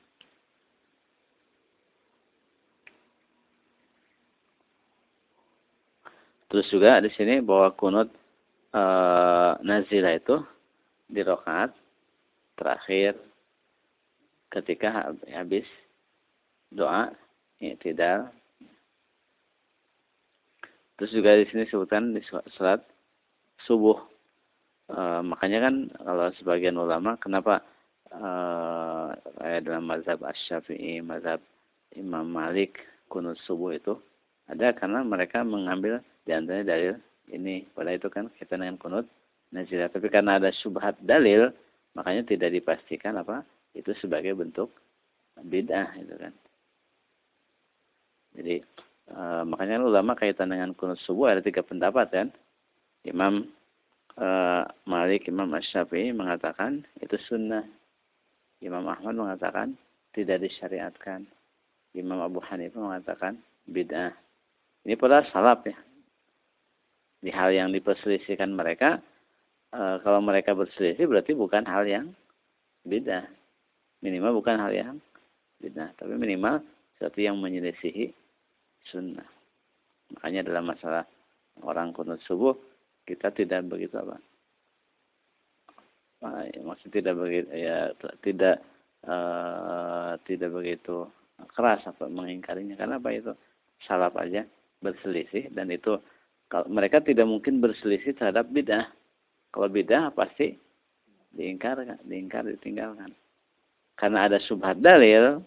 Terus 6.51 6.69
juga 6.69 7.01
di 7.01 7.09
sini 7.17 7.41
bahwa 7.41 7.73
kunut 7.73 8.13
nazilah 9.61 10.17
itu 10.17 10.41
di 11.13 11.21
rokaat 11.21 11.77
terakhir 12.57 13.19
ketika 14.49 15.13
habis 15.29 15.69
doa 16.73 17.13
tidak 17.61 18.33
Terus 20.93 21.19
juga 21.19 21.35
di 21.35 21.51
sini 21.51 21.67
sebutkan 21.67 22.15
di 22.15 22.23
salat 22.55 22.79
subuh 23.67 23.99
E, 24.93 25.01
makanya 25.25 25.59
kan 25.71 25.75
kalau 25.95 26.27
sebagian 26.37 26.77
ulama 26.77 27.17
kenapa 27.17 27.65
e, 28.13 28.23
dalam 29.65 29.89
mazhab 29.89 30.21
Asy-Syafi'i, 30.21 31.01
mazhab 31.01 31.41
Imam 31.97 32.29
Malik 32.29 32.77
kunut 33.09 33.41
subuh 33.49 33.73
itu 33.73 33.97
ada 34.51 34.75
karena 34.77 35.01
mereka 35.01 35.41
mengambil 35.47 36.05
di 36.27 36.37
antaranya 36.37 36.77
dalil 36.77 36.95
ini. 37.33 37.65
Pada 37.73 37.95
itu 37.95 38.09
kan 38.13 38.29
kita 38.37 38.59
dengan 38.59 38.77
kunut 38.77 39.09
nazilah. 39.53 39.93
Tapi 39.93 40.09
karena 40.09 40.41
ada 40.41 40.51
syubhat 40.51 40.99
dalil, 41.05 41.53
makanya 41.93 42.25
tidak 42.27 42.51
dipastikan 42.57 43.21
apa 43.21 43.45
itu 43.77 43.93
sebagai 44.01 44.33
bentuk 44.37 44.73
bid'ah 45.41 45.93
itu 45.97 46.15
kan. 46.17 46.33
Jadi 48.33 48.57
e, 49.09 49.21
makanya 49.45 49.85
ulama 49.85 50.17
kaitan 50.17 50.53
dengan 50.53 50.73
kunut 50.77 51.01
subuh 51.05 51.33
ada 51.33 51.45
tiga 51.45 51.61
pendapat 51.61 52.09
kan. 52.13 52.29
Imam 53.05 53.49
e, 54.17 54.29
Malik, 54.89 55.29
Imam 55.29 55.49
Asy-Syafi'i 55.53 56.13
mengatakan 56.17 56.85
itu 57.01 57.17
sunnah. 57.29 57.65
Imam 58.65 58.85
Ahmad 58.89 59.17
mengatakan 59.17 59.77
tidak 60.17 60.45
disyariatkan. 60.45 61.29
Imam 61.93 62.25
Abu 62.25 62.41
Hanifah 62.41 62.81
mengatakan 62.81 63.37
bid'ah. 63.69 64.17
Ini 64.85 64.97
pada 64.97 65.25
salaf 65.31 65.65
ya. 65.69 65.77
Di 67.23 67.31
hal 67.31 67.55
yang 67.55 67.71
diperselisihkan 67.71 68.51
mereka, 68.51 68.99
e, 69.73 69.83
kalau 70.05 70.21
mereka 70.21 70.53
berselisih 70.53 71.09
berarti 71.09 71.33
bukan 71.33 71.65
hal 71.67 71.89
yang 71.89 72.07
beda. 72.87 73.27
Minimal 74.05 74.39
bukan 74.39 74.59
hal 74.61 74.73
yang 74.75 74.97
beda, 75.59 75.95
tapi 75.97 76.15
minimal 76.19 76.61
sesuatu 76.95 77.19
yang 77.23 77.39
menyelisihi 77.39 78.13
sunnah. 78.91 79.27
Makanya 80.15 80.47
dalam 80.47 80.69
masalah 80.69 81.07
orang 81.65 81.95
kunut 81.97 82.21
subuh 82.29 82.55
kita 83.09 83.33
tidak 83.35 83.67
begitu 83.67 83.99
apa? 83.99 84.19
Ya, 86.23 86.63
maksud 86.63 86.95
tidak 86.95 87.19
begitu 87.19 87.51
ya 87.51 87.91
tidak 88.23 88.63
uh, 89.11 90.15
tidak 90.23 90.55
begitu 90.55 91.11
keras 91.51 91.83
apa 91.83 92.07
mengingkarinya 92.07 92.79
karena 92.79 93.03
apa 93.03 93.11
itu 93.11 93.35
salaf 93.83 94.15
aja 94.15 94.47
berselisih 94.79 95.51
dan 95.51 95.67
itu 95.75 95.99
kalau 96.47 96.71
mereka 96.71 97.03
tidak 97.03 97.27
mungkin 97.27 97.59
berselisih 97.59 98.15
terhadap 98.15 98.47
bidah. 98.55 98.87
Kalau 99.53 99.69
bidah 99.69 100.09
pasti 100.17 100.57
diingkar, 101.37 101.85
diingkar, 102.09 102.49
ditinggalkan. 102.49 103.13
Karena 104.01 104.27
ada 104.27 104.41
subhat 104.41 104.81
dalil, 104.81 105.45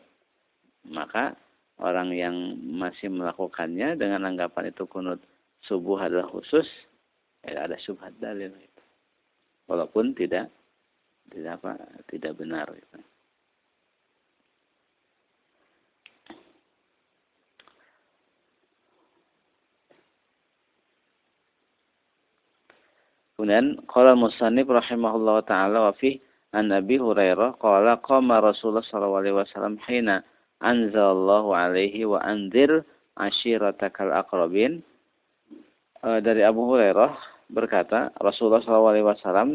maka 0.85 1.33
orang 1.81 2.13
yang 2.13 2.55
masih 2.61 3.09
melakukannya 3.09 3.97
dengan 3.97 4.29
anggapan 4.29 4.69
itu 4.69 4.85
kunut 4.85 5.17
subuh 5.65 5.97
adalah 6.05 6.29
khusus, 6.29 6.69
ya 7.41 7.65
ada 7.65 7.75
subhat 7.81 8.13
dalil. 8.21 8.53
Walaupun 9.65 10.13
tidak 10.13 10.53
tidak 11.33 11.57
apa 11.61 11.81
tidak 12.05 12.37
benar. 12.37 12.69
Gitu. 12.69 13.14
Kemudian 23.45 23.77
qala 23.85 24.17
musannif 24.17 24.65
rahimahullah 24.65 25.45
taala 25.45 25.85
wa 25.85 25.93
fi 25.93 26.17
an 26.49 26.73
Abi 26.73 26.97
Hurairah 26.97 27.61
qala 27.61 28.01
qama 28.01 28.41
Rasulullah 28.41 28.81
sallallahu 28.81 29.21
alaihi 29.21 29.37
wasallam 29.37 29.77
hina 29.85 30.25
anzalallahu 30.65 31.53
alaihi 31.53 32.09
wa 32.09 32.25
anzir 32.25 32.81
ashiratakal 33.13 34.09
aqrabin. 34.17 34.81
E, 36.01 36.25
dari 36.25 36.41
Abu 36.41 36.65
Hurairah 36.73 37.13
berkata 37.53 38.09
Rasulullah 38.17 38.65
sallallahu 38.65 38.91
alaihi 38.97 39.07
wasallam 39.13 39.49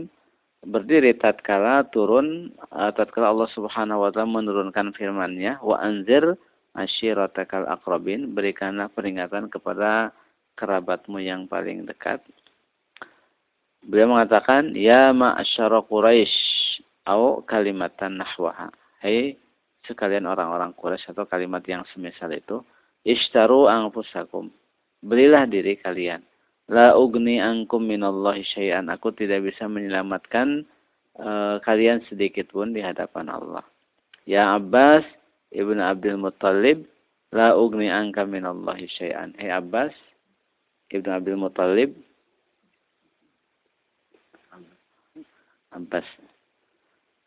berdiri 0.62 1.10
tatkala 1.18 1.82
turun 1.90 2.54
e, 2.70 2.80
tatkala 2.94 3.34
Allah 3.34 3.50
Subhanahu 3.58 4.06
wa 4.06 4.14
taala 4.14 4.30
menurunkan 4.38 4.94
firman-Nya 4.94 5.58
wa 5.66 5.82
anzir 5.82 6.38
ashiratakal 6.78 7.66
aqrabin 7.66 8.38
berikanlah 8.38 8.86
peringatan 8.94 9.50
kepada 9.50 10.14
kerabatmu 10.54 11.18
yang 11.18 11.50
paling 11.50 11.90
dekat 11.90 12.22
Beliau 13.84 14.12
mengatakan, 14.12 14.76
Ya 14.76 15.08
ma'asyara 15.16 15.80
Quraisy 15.88 16.84
au 17.08 17.40
kalimatan 17.44 18.20
nahwaha. 18.20 18.68
Hei 19.00 19.40
sekalian 19.88 20.28
orang-orang 20.28 20.76
Quraisy 20.76 21.16
atau 21.16 21.24
kalimat 21.24 21.64
yang 21.64 21.88
semisal 21.96 22.28
itu, 22.36 22.60
Ishtaru 23.08 23.64
anfusakum. 23.64 24.52
Belilah 25.00 25.48
diri 25.48 25.80
kalian. 25.80 26.20
La 26.68 26.92
ugni 26.94 27.40
ankum 27.40 27.82
minallahi 27.82 28.44
syai'an. 28.44 28.92
Aku 28.92 29.10
tidak 29.16 29.42
bisa 29.42 29.64
menyelamatkan 29.64 30.68
uh, 31.16 31.56
kalian 31.64 32.04
sedikit 32.06 32.52
pun 32.52 32.76
di 32.76 32.84
hadapan 32.84 33.32
Allah. 33.32 33.64
Ya 34.28 34.54
Abbas 34.54 35.02
ibnu 35.50 35.80
Abdul 35.80 36.20
Muttalib, 36.20 36.84
la 37.32 37.56
ugni 37.56 37.88
anka 37.88 38.28
minallahi 38.28 38.86
syai'an. 38.86 39.32
Hei 39.40 39.48
Abbas 39.48 39.96
ibnu 40.92 41.08
Abdul 41.10 41.40
Muttalib, 41.40 41.96
Ampas. 45.70 46.06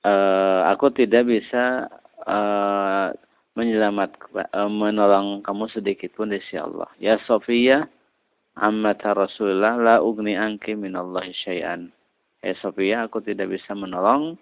Uh, 0.04 0.68
aku 0.68 0.92
tidak 0.92 1.32
bisa 1.32 1.88
uh, 2.28 3.16
menyelamat 3.56 4.20
uh, 4.52 4.68
menolong 4.68 5.40
kamu 5.46 5.72
sedikit 5.72 6.12
pun 6.18 6.28
dari 6.28 6.44
Allah. 6.60 6.92
Ya 7.00 7.16
Sofia, 7.24 7.88
ammata 8.60 9.16
Rasulullah 9.16 9.80
la 9.80 9.96
ugni 10.04 10.36
anki 10.36 10.76
minallahi 10.76 11.32
syai'an. 11.32 11.88
Ya 12.44 12.54
Sofia, 12.60 13.08
aku 13.08 13.24
tidak 13.24 13.56
bisa 13.56 13.72
menolong 13.72 14.36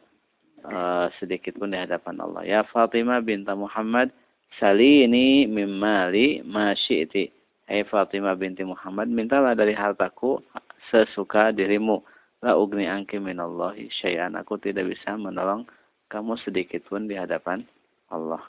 uh, 0.66 1.06
sedikit 1.22 1.62
pun 1.62 1.70
di 1.70 1.78
hadapan 1.78 2.18
Allah. 2.26 2.42
Ya 2.42 2.60
Fatimah 2.66 3.22
binta 3.22 3.54
Muhammad, 3.54 4.10
salini 4.58 5.46
mimmali 5.46 6.42
ma 6.42 6.74
syi'ti. 6.74 7.30
Hai 7.70 7.86
Fatimah 7.86 8.34
binti 8.36 8.66
Muhammad, 8.66 9.08
mintalah 9.14 9.54
dari 9.54 9.78
hartaku 9.78 10.42
sesuka 10.90 11.54
dirimu 11.54 12.04
La 12.41 12.58
ugni 12.58 12.89
angki 12.89 13.21
minallahi 13.21 13.93
syai'an. 14.01 14.34
Aku 14.34 14.58
tidak 14.58 14.89
bisa 14.89 15.13
menolong 15.13 15.69
kamu 16.10 16.41
sedikit 16.41 16.82
pun 16.89 17.06
di 17.06 17.13
hadapan 17.13 17.62
Allah. 18.10 18.41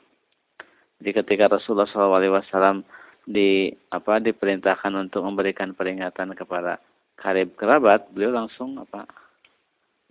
Jadi 0.99 1.11
ketika 1.21 1.53
Rasulullah 1.53 1.87
SAW 1.91 2.83
di 3.29 3.71
apa 3.93 4.19
diperintahkan 4.19 4.97
untuk 4.99 5.23
memberikan 5.23 5.77
peringatan 5.77 6.35
kepada 6.35 6.81
karib 7.21 7.55
kerabat, 7.55 8.09
beliau 8.11 8.35
langsung 8.35 8.81
apa 8.81 9.07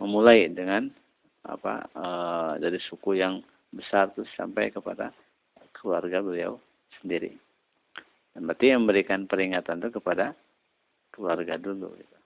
memulai 0.00 0.48
dengan 0.48 0.88
apa 1.42 1.84
e, 1.90 2.06
dari 2.62 2.78
suku 2.88 3.18
yang 3.18 3.42
besar 3.74 4.14
terus 4.14 4.30
sampai 4.38 4.70
kepada 4.70 5.10
keluarga 5.74 6.22
beliau 6.22 6.56
sendiri. 7.02 7.34
Dan 8.32 8.46
berarti 8.48 8.72
memberikan 8.72 9.26
peringatan 9.26 9.82
itu 9.82 9.90
kepada 9.98 10.32
keluarga 11.12 11.58
dulu. 11.60 11.92
Gitu. 11.98 12.21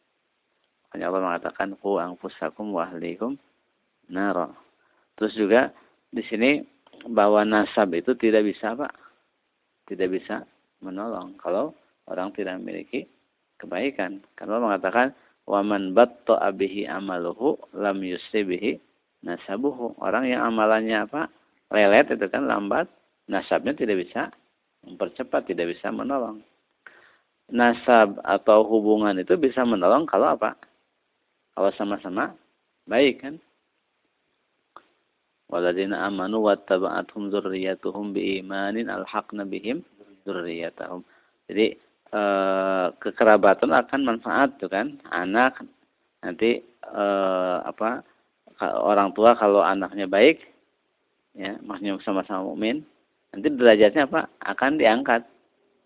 Hanya 0.96 1.12
Allah 1.12 1.28
mengatakan 1.28 1.76
ku 1.76 2.00
anfusakum 2.00 2.72
wa 2.72 2.88
ahlikum 2.88 3.36
nara. 4.08 4.48
Terus 5.20 5.36
juga 5.36 5.68
di 6.08 6.24
sini 6.24 6.64
bahwa 7.12 7.44
nasab 7.44 7.92
itu 7.92 8.16
tidak 8.16 8.48
bisa 8.48 8.72
Pak. 8.72 8.96
Tidak 9.92 10.08
bisa 10.08 10.40
menolong 10.80 11.36
kalau 11.36 11.76
orang 12.08 12.32
tidak 12.32 12.56
memiliki 12.56 13.04
kebaikan. 13.60 14.24
Karena 14.40 14.56
Allah 14.56 14.72
mengatakan 14.72 15.12
wa 15.44 15.60
man 15.60 15.92
batta'a 15.92 16.48
bihi 16.56 16.88
amaluhu 16.88 17.60
lam 17.76 18.00
bihi 18.00 18.80
nasabuhu. 19.20 20.00
Orang 20.00 20.24
yang 20.32 20.48
amalannya 20.48 21.04
apa? 21.04 21.28
lelet 21.68 22.08
itu 22.08 22.24
kan 22.32 22.48
lambat, 22.48 22.88
nasabnya 23.28 23.76
tidak 23.76 24.00
bisa 24.00 24.32
mempercepat, 24.86 25.44
tidak 25.44 25.76
bisa 25.76 25.92
menolong. 25.92 26.40
Nasab 27.52 28.16
atau 28.24 28.64
hubungan 28.64 29.12
itu 29.20 29.36
bisa 29.36 29.60
menolong 29.60 30.08
kalau 30.08 30.32
apa? 30.32 30.56
Kalau 31.56 31.72
sama-sama 31.72 32.36
baik 32.84 33.24
kan? 33.24 33.34
Waladina 35.48 36.04
amanu 36.04 36.44
wattaba'athum 36.44 37.32
dzurriyyatuhum 37.32 38.12
biimanin 38.12 38.92
alhaqna 38.92 39.48
bihim 39.48 39.80
dzurriyyatahum. 40.28 41.00
Jadi 41.48 41.80
e, 42.12 42.22
kekerabatan 43.00 43.72
akan 43.72 44.00
manfaat 44.04 44.52
tuh 44.60 44.68
kan? 44.68 45.00
Anak 45.08 45.64
nanti 46.20 46.60
e, 46.84 47.04
apa 47.64 48.04
orang 48.60 49.16
tua 49.16 49.32
kalau 49.32 49.64
anaknya 49.64 50.04
baik 50.04 50.44
ya 51.36 51.60
maksudnya 51.60 52.00
sama-sama 52.00 52.52
mukmin 52.52 52.80
nanti 53.32 53.52
derajatnya 53.52 54.08
apa 54.08 54.32
akan 54.40 54.80
diangkat 54.80 55.22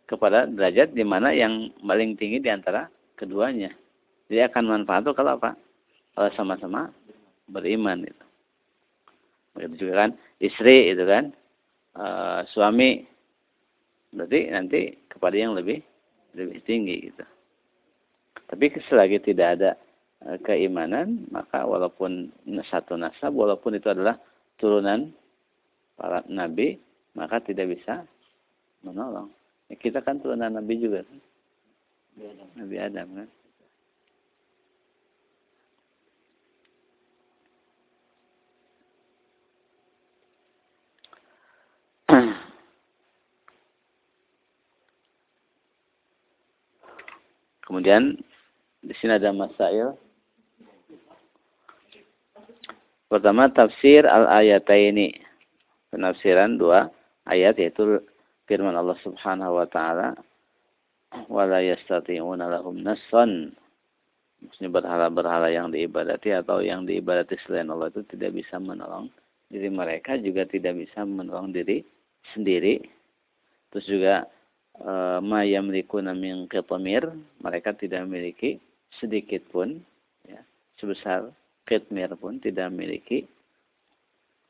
kepada 0.07 0.47
derajat 0.47 0.95
di 0.95 1.03
mana 1.03 1.35
yang 1.35 1.75
paling 1.83 2.15
tinggi 2.15 2.39
di 2.39 2.51
antara 2.51 2.87
keduanya 3.19 3.75
dia 4.31 4.47
akan 4.47 4.79
manfaat 4.79 5.03
tuh 5.03 5.13
kalau 5.19 5.35
apa? 5.43 5.59
Kalau 6.15 6.31
sama-sama 6.39 6.95
beriman 7.51 8.07
itu. 8.07 8.27
Begitu 9.59 9.75
juga 9.91 10.07
kan 10.07 10.11
istri 10.39 10.95
itu 10.95 11.03
kan 11.03 11.35
e, 11.99 12.07
suami 12.55 13.03
berarti 14.15 14.41
nanti 14.55 14.81
kepada 15.11 15.35
yang 15.35 15.59
lebih 15.59 15.83
lebih 16.39 16.63
tinggi 16.63 17.11
gitu. 17.11 17.27
Tapi 18.47 18.71
selagi 18.87 19.19
tidak 19.19 19.49
ada 19.59 19.71
e, 20.23 20.39
keimanan 20.47 21.27
maka 21.35 21.67
walaupun 21.67 22.31
satu 22.71 22.95
nasab 22.95 23.35
walaupun 23.35 23.75
itu 23.75 23.91
adalah 23.91 24.15
turunan 24.63 25.11
para 25.99 26.23
nabi 26.31 26.79
maka 27.19 27.43
tidak 27.43 27.75
bisa 27.75 28.07
menolong. 28.87 29.27
Ya, 29.67 29.75
kita 29.75 29.99
kan 30.07 30.23
turunan 30.23 30.55
nabi 30.55 30.79
juga 30.79 31.03
kan. 31.03 31.19
Nabi 32.55 32.77
Adam 32.79 33.09
kan. 33.19 33.29
Kemudian 47.71 48.19
di 48.83 48.95
sini 48.99 49.15
ada 49.15 49.31
masail. 49.31 49.95
Pertama 53.07 53.47
tafsir 53.55 54.03
al-ayataini. 54.11 55.15
Penafsiran 55.95 56.59
dua 56.59 56.91
ayat 57.31 57.59
yaitu 57.63 58.03
firman 58.51 58.75
Allah 58.75 58.99
Subhanahu 59.07 59.63
wa 59.63 59.67
taala 59.71 60.19
wala 61.27 61.59
yastati'una 61.63 62.47
lahum 62.47 62.79
nassan 62.83 63.55
maksudnya 64.41 64.71
berhala-berhala 64.71 65.51
yang 65.51 65.75
diibadati 65.75 66.33
atau 66.33 66.63
yang 66.63 66.87
diibadati 66.87 67.35
selain 67.45 67.69
Allah 67.69 67.91
itu 67.91 68.07
tidak 68.11 68.39
bisa 68.39 68.57
menolong 68.63 69.11
diri 69.51 69.69
mereka 69.69 70.15
juga 70.23 70.47
tidak 70.47 70.79
bisa 70.79 71.03
menolong 71.03 71.51
diri 71.51 71.83
sendiri 72.33 72.79
terus 73.75 73.87
juga 73.91 74.27
ma 75.21 75.45
yamlikuna 75.45 76.17
min 76.17 76.49
qitmir 76.49 77.05
mereka 77.45 77.77
tidak 77.77 78.09
memiliki 78.09 78.57
sedikit 78.97 79.45
pun 79.53 79.85
ya, 80.25 80.41
sebesar 80.81 81.29
qitmir 81.69 82.13
pun 82.17 82.41
tidak 82.41 82.73
memiliki 82.73 83.29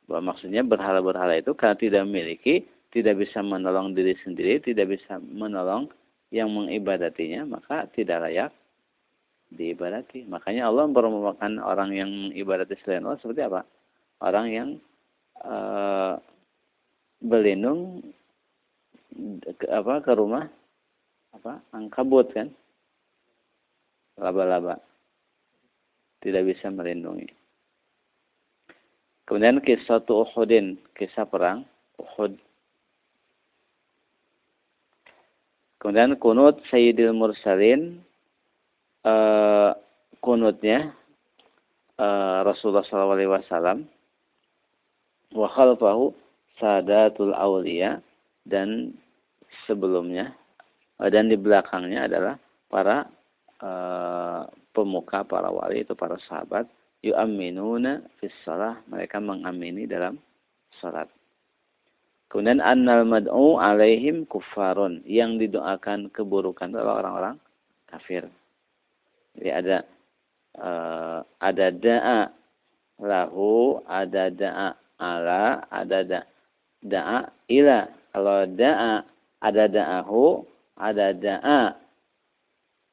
bahwa 0.07 0.35
maksudnya 0.35 0.63
berhala-berhala 0.63 1.39
itu 1.39 1.55
karena 1.55 1.77
tidak 1.79 2.03
memiliki 2.07 2.63
tidak 2.91 3.23
bisa 3.23 3.43
menolong 3.43 3.95
diri 3.95 4.15
sendiri 4.23 4.63
tidak 4.63 4.99
bisa 4.99 5.19
menolong 5.19 5.91
yang 6.31 6.51
mengibadatinya 6.51 7.47
maka 7.59 7.91
tidak 7.91 8.23
layak 8.23 8.51
diibadati. 9.51 10.25
Makanya 10.31 10.71
Allah 10.71 10.87
memperumpamakan 10.87 11.59
orang 11.59 11.91
yang 11.93 12.11
ibadati 12.33 12.79
selain 12.81 13.05
Allah 13.05 13.19
seperti 13.19 13.43
apa? 13.43 13.67
Orang 14.23 14.47
yang 14.49 14.69
uh, 15.43 16.17
berlindung 17.19 18.01
ke, 19.59 19.67
apa 19.71 20.03
ke 20.03 20.13
rumah. 20.15 20.47
Apa 21.35 21.63
angkabut 21.71 22.31
kan? 22.35 22.51
Laba-laba. 24.19 24.79
Tidak 26.21 26.43
bisa 26.45 26.69
melindungi. 26.69 27.31
Kemudian 29.31 29.63
kisah 29.63 30.03
Uhudin 30.11 30.75
kisah 30.99 31.23
perang 31.23 31.63
Uhud. 32.03 32.35
Kemudian 35.79 36.19
kunut 36.19 36.59
Sayyidil 36.67 37.15
Mursalin 37.15 38.03
uh, 39.07 39.73
kunutnya 40.21 40.93
uh, 41.97 42.45
Rasulullah 42.45 42.85
SAW 42.85 43.87
wa 45.31 45.49
khalfahu 45.55 46.11
sadatul 46.59 47.33
awliya 47.33 48.03
dan 48.47 48.95
sebelumnya 49.67 50.33
uh, 51.01 51.09
dan 51.09 51.29
di 51.29 51.37
belakangnya 51.37 52.07
adalah 52.07 52.35
para 52.71 53.09
uh, 53.61 54.47
pemuka 54.73 55.27
para 55.27 55.51
wali 55.51 55.83
itu 55.83 55.93
para 55.99 56.17
sahabat. 56.27 56.67
Yu'minuna 57.01 58.05
fis 58.21 58.35
salah. 58.45 58.77
Mereka 58.93 59.19
mengamini 59.25 59.89
dalam 59.89 60.21
salat. 60.79 61.09
Kemudian 62.31 62.63
annal 62.63 63.09
mad'u 63.09 63.59
alaihim 63.59 64.29
kuffarun. 64.29 65.03
Yang 65.09 65.49
didoakan 65.49 66.13
keburukan 66.15 66.71
adalah 66.71 67.03
orang-orang 67.03 67.37
kafir. 67.91 68.29
Jadi 69.35 69.51
ada 69.51 69.77
uh, 70.61 71.21
ada 71.41 71.67
da'a 71.73 72.21
lahu, 73.01 73.81
ada 73.89 74.29
da'a 74.31 74.69
ala, 75.01 75.67
ada 75.73 75.99
da'a 76.85 77.19
ila. 77.51 77.81
Kalau 78.11 78.47
da'a 78.47 79.07
ada 79.41 79.65
da'ahu, 79.71 80.45
ada 80.77 81.15
da'a 81.15 81.61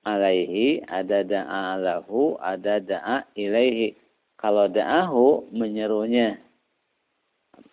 alaihi, 0.06 0.86
ada 0.88 1.26
da'a 1.26 1.64
lahu, 1.82 2.38
ada 2.40 2.80
da'a 2.80 3.26
ilaihi. 3.34 3.98
Kalau 4.38 4.70
da'ahu 4.70 5.52
menyerunya 5.52 6.38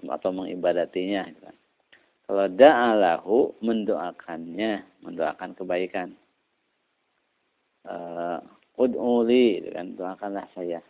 atau 0.08 0.30
mengibadatinya. 0.32 1.28
Kalau 2.24 2.46
da'a 2.48 2.88
lahu 2.96 3.52
mendoakannya, 3.60 4.80
mendoakan 5.04 5.50
kebaikan 5.52 6.16
uh, 7.88 8.40
ud'uli 8.80 9.60
gitu 9.62 9.68
kan 9.70 9.86
doakanlah 9.94 10.46
saya 10.56 10.80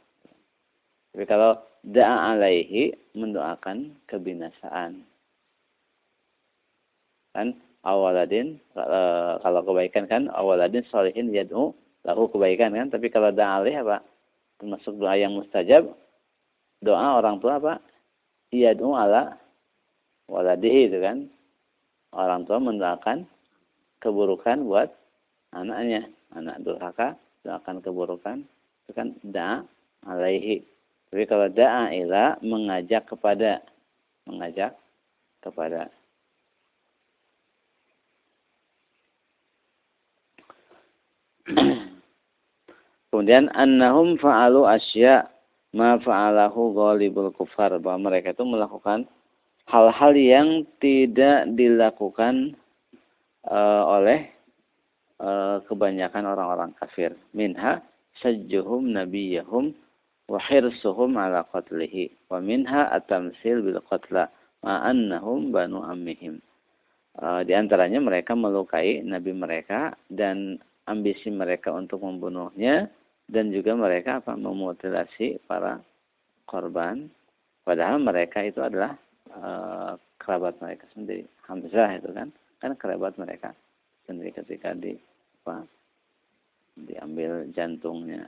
tapi 1.15 1.25
kalau 1.31 1.59
da'a 1.87 2.35
alaihi 2.35 2.95
mendoakan 3.15 3.95
kebinasaan 4.09 5.05
kan 7.35 7.53
awaladin 7.85 8.57
uh, 8.79 9.37
kalau 9.43 9.61
kebaikan 9.67 10.09
kan 10.09 10.23
awaladin 10.33 10.87
solihin 10.89 11.29
yad'u 11.35 11.75
lahu 12.07 12.31
kebaikan 12.31 12.73
kan. 12.73 12.89
Tapi 12.89 13.11
kalau 13.11 13.35
da'a 13.35 13.61
alaihi 13.61 13.83
apa? 13.83 14.01
Termasuk 14.63 14.97
doa 14.97 15.19
yang 15.19 15.35
mustajab 15.35 15.91
doa 16.85 17.19
orang 17.19 17.41
tua 17.41 17.59
apa? 17.59 17.75
Yad'u 18.53 18.95
ala 18.95 19.35
waladihi 20.31 20.93
itu 20.93 20.99
kan. 21.01 21.27
Orang 22.15 22.47
tua 22.47 22.63
mendoakan 22.63 23.27
keburukan 23.99 24.63
buat 24.69 24.89
anaknya. 25.51 26.07
Anak 26.35 26.63
durhaka 26.63 27.19
doakan 27.43 27.83
keburukan. 27.83 28.47
Itu 28.87 28.93
kan 28.95 29.19
da 29.27 29.67
alaihi. 30.07 30.63
Tapi 31.11 31.25
kalau 31.27 31.51
da'a 31.51 31.91
ila 32.05 32.39
mengajak 32.45 33.11
kepada 33.11 33.63
mengajak 34.27 34.77
kepada 35.43 35.91
Kemudian 43.11 43.53
annahum 43.55 44.19
fa'alu 44.19 44.67
asya 44.67 45.29
ma 45.77 46.01
fa'alahu 46.01 46.75
ghalibul 46.75 47.31
kufar 47.35 47.79
bahwa 47.79 48.11
mereka 48.11 48.35
itu 48.35 48.43
melakukan 48.43 49.07
hal-hal 49.71 50.13
yang 50.19 50.67
tidak 50.83 51.47
dilakukan 51.55 52.59
uh, 53.47 53.87
oleh 53.89 54.35
Eh, 55.25 55.59
kebanyakan 55.71 56.27
orang-orang 56.27 56.75
kafir. 56.75 57.15
Minha 57.31 57.81
sajjuhum 58.19 58.93
nabiyahum 58.93 59.71
wa 60.27 60.37
hirsuhum 60.37 61.15
ala 61.15 61.47
qatlihi 61.55 62.11
wa 62.29 62.43
minha 62.43 62.91
atamsil 62.91 63.63
bil 63.63 63.81
qatla 63.87 64.29
ma'annahum 64.61 65.49
banu 65.55 65.87
ammihim. 65.87 66.43
Uh, 67.15 67.47
di 67.47 67.55
antaranya 67.55 68.03
mereka 68.03 68.35
melukai 68.35 68.99
nabi 69.07 69.31
mereka 69.31 69.95
dan 70.11 70.59
ambisi 70.85 71.33
mereka 71.33 71.73
untuk 71.73 72.05
membunuhnya 72.05 72.89
dan 73.31 73.49
juga 73.51 73.73
mereka 73.73 74.21
apa 74.21 74.37
memutilasi 74.37 75.41
para 75.49 75.81
korban 76.45 77.09
padahal 77.65 77.97
mereka 78.01 78.45
itu 78.45 78.61
adalah 78.61 78.93
uh, 79.33 79.97
kerabat 80.21 80.61
mereka 80.61 80.85
sendiri 80.93 81.25
Hamzah 81.49 82.01
itu 82.01 82.13
kan 82.13 82.29
kan 82.61 82.73
kerabat 82.77 83.17
mereka 83.17 83.57
sendiri 84.05 84.33
ketika 84.33 84.73
di 84.77 84.97
apa 85.45 85.65
diambil 86.75 87.47
jantungnya. 87.55 88.27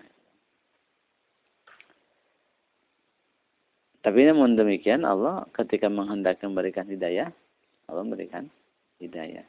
Tapi 4.05 4.23
namun 4.23 4.55
demikian 4.55 5.03
Allah 5.03 5.43
ketika 5.51 5.91
menghendaki 5.91 6.47
memberikan 6.47 6.87
hidayah, 6.87 7.27
Allah 7.91 8.03
memberikan 8.07 8.47
hidayah. 9.03 9.43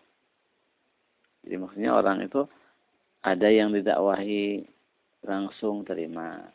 Jadi 1.46 1.56
maksudnya 1.62 1.93
orang 1.93 2.26
itu 2.26 2.50
ada 3.24 3.48
yang 3.50 3.74
didakwahi 3.74 4.68
langsung 5.26 5.84
terima. 5.88 6.46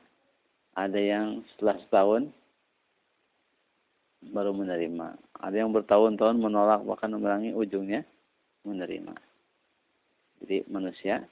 Ada 0.72 0.96
yang 0.96 1.44
setelah 1.52 1.76
setahun 1.84 2.22
baru 4.30 4.54
menerima. 4.54 5.18
Ada 5.42 5.56
yang 5.66 5.74
bertahun-tahun 5.74 6.38
menolak 6.38 6.86
bahkan 6.86 7.10
memerangi 7.10 7.52
ujungnya 7.52 8.06
menerima. 8.62 9.14
Jadi 10.42 10.66
manusia 10.70 11.26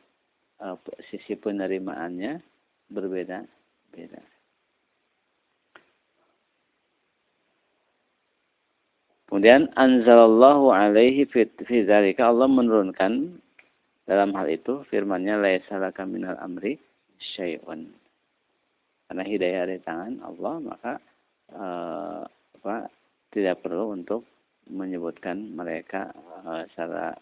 uh, 0.58 0.76
sisi 1.10 1.38
penerimaannya 1.38 2.42
berbeda-beda. 2.90 4.22
Kemudian 9.30 9.70
anzalallahu 9.78 10.74
alaihi 10.74 11.22
fi 11.30 11.46
dzalika 11.86 12.34
Allah 12.34 12.50
menurunkan 12.50 13.38
dalam 14.10 14.34
hal 14.34 14.50
itu 14.50 14.82
firman-Nya 14.90 15.38
laisa 15.38 15.78
laka 15.78 16.02
minal 16.02 16.34
amri 16.42 16.82
syai'un. 17.38 17.86
Karena 19.06 19.22
hidayah 19.22 19.60
ada 19.70 19.74
di 19.78 19.82
tangan 19.86 20.14
Allah, 20.26 20.54
maka 20.58 20.92
uh, 21.54 22.22
apa 22.58 22.90
tidak 23.30 23.62
perlu 23.62 23.94
untuk 23.94 24.26
menyebutkan 24.66 25.54
mereka 25.54 26.10
uh, 26.42 26.66
secara 26.74 27.14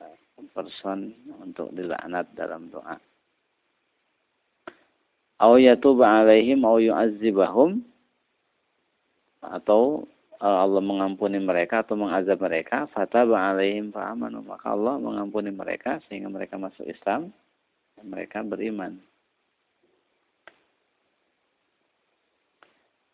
person 0.56 1.12
untuk 1.44 1.68
dilaknat 1.76 2.24
dalam 2.32 2.72
doa. 2.72 2.96
Au 5.44 5.60
yatuba 5.60 6.24
alaihim 6.24 6.64
au 6.64 6.80
yu'adzibahum 6.80 7.84
atau 9.44 10.08
Allah 10.38 10.78
mengampuni 10.78 11.42
mereka 11.42 11.82
atau 11.82 11.98
mengazab 11.98 12.38
mereka 12.38 12.86
fataba 12.94 13.50
alaihim 13.50 13.90
fa'amanu 13.90 14.46
maka 14.46 14.70
Allah 14.70 14.94
mengampuni 15.02 15.50
mereka 15.50 15.98
sehingga 16.06 16.30
mereka 16.30 16.54
masuk 16.54 16.86
Islam 16.86 17.34
mereka 18.06 18.46
beriman. 18.46 19.02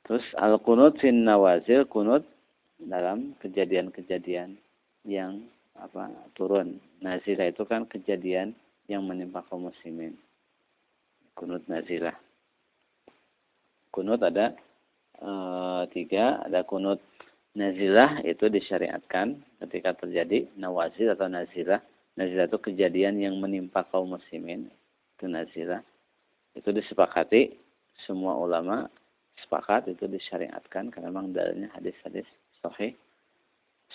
Terus 0.04 0.24
al-kunut 0.36 1.00
fin 1.00 1.24
nawazil 1.24 1.88
kunut 1.88 2.28
dalam 2.76 3.32
kejadian-kejadian 3.40 4.60
yang 5.08 5.48
apa 5.80 6.12
turun. 6.36 6.76
Nazilah 7.00 7.48
itu 7.48 7.64
kan 7.64 7.88
kejadian 7.88 8.52
yang 8.84 9.00
menimpa 9.08 9.40
kaum 9.48 9.72
muslimin. 9.72 10.12
Kunut 11.32 11.64
nazilah. 11.72 12.12
Kunut 13.88 14.20
ada 14.20 14.52
e, 15.16 15.30
tiga, 15.96 16.44
ada 16.44 16.60
kunut 16.68 17.00
nazilah 17.54 18.22
itu 18.26 18.50
disyariatkan 18.50 19.40
ketika 19.64 19.94
terjadi 19.98 20.50
nawazil 20.58 21.14
atau 21.14 21.30
nazilah. 21.30 21.80
Nazilah 22.14 22.46
itu 22.46 22.58
kejadian 22.62 23.18
yang 23.18 23.38
menimpa 23.42 23.82
kaum 23.90 24.14
muslimin. 24.14 24.70
Itu 25.18 25.26
nazilah. 25.26 25.82
Itu 26.54 26.70
disepakati 26.70 27.54
semua 28.06 28.38
ulama 28.38 28.86
sepakat 29.42 29.90
itu 29.90 30.06
disyariatkan 30.06 30.94
karena 30.94 31.10
memang 31.10 31.34
dalilnya 31.34 31.70
hadis-hadis 31.74 32.26
sahih 32.62 32.94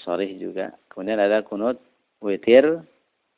sahih 0.03 0.35
juga 0.39 0.75
kemudian 0.91 1.19
ada 1.19 1.43
kunut 1.43 1.79
witir 2.19 2.83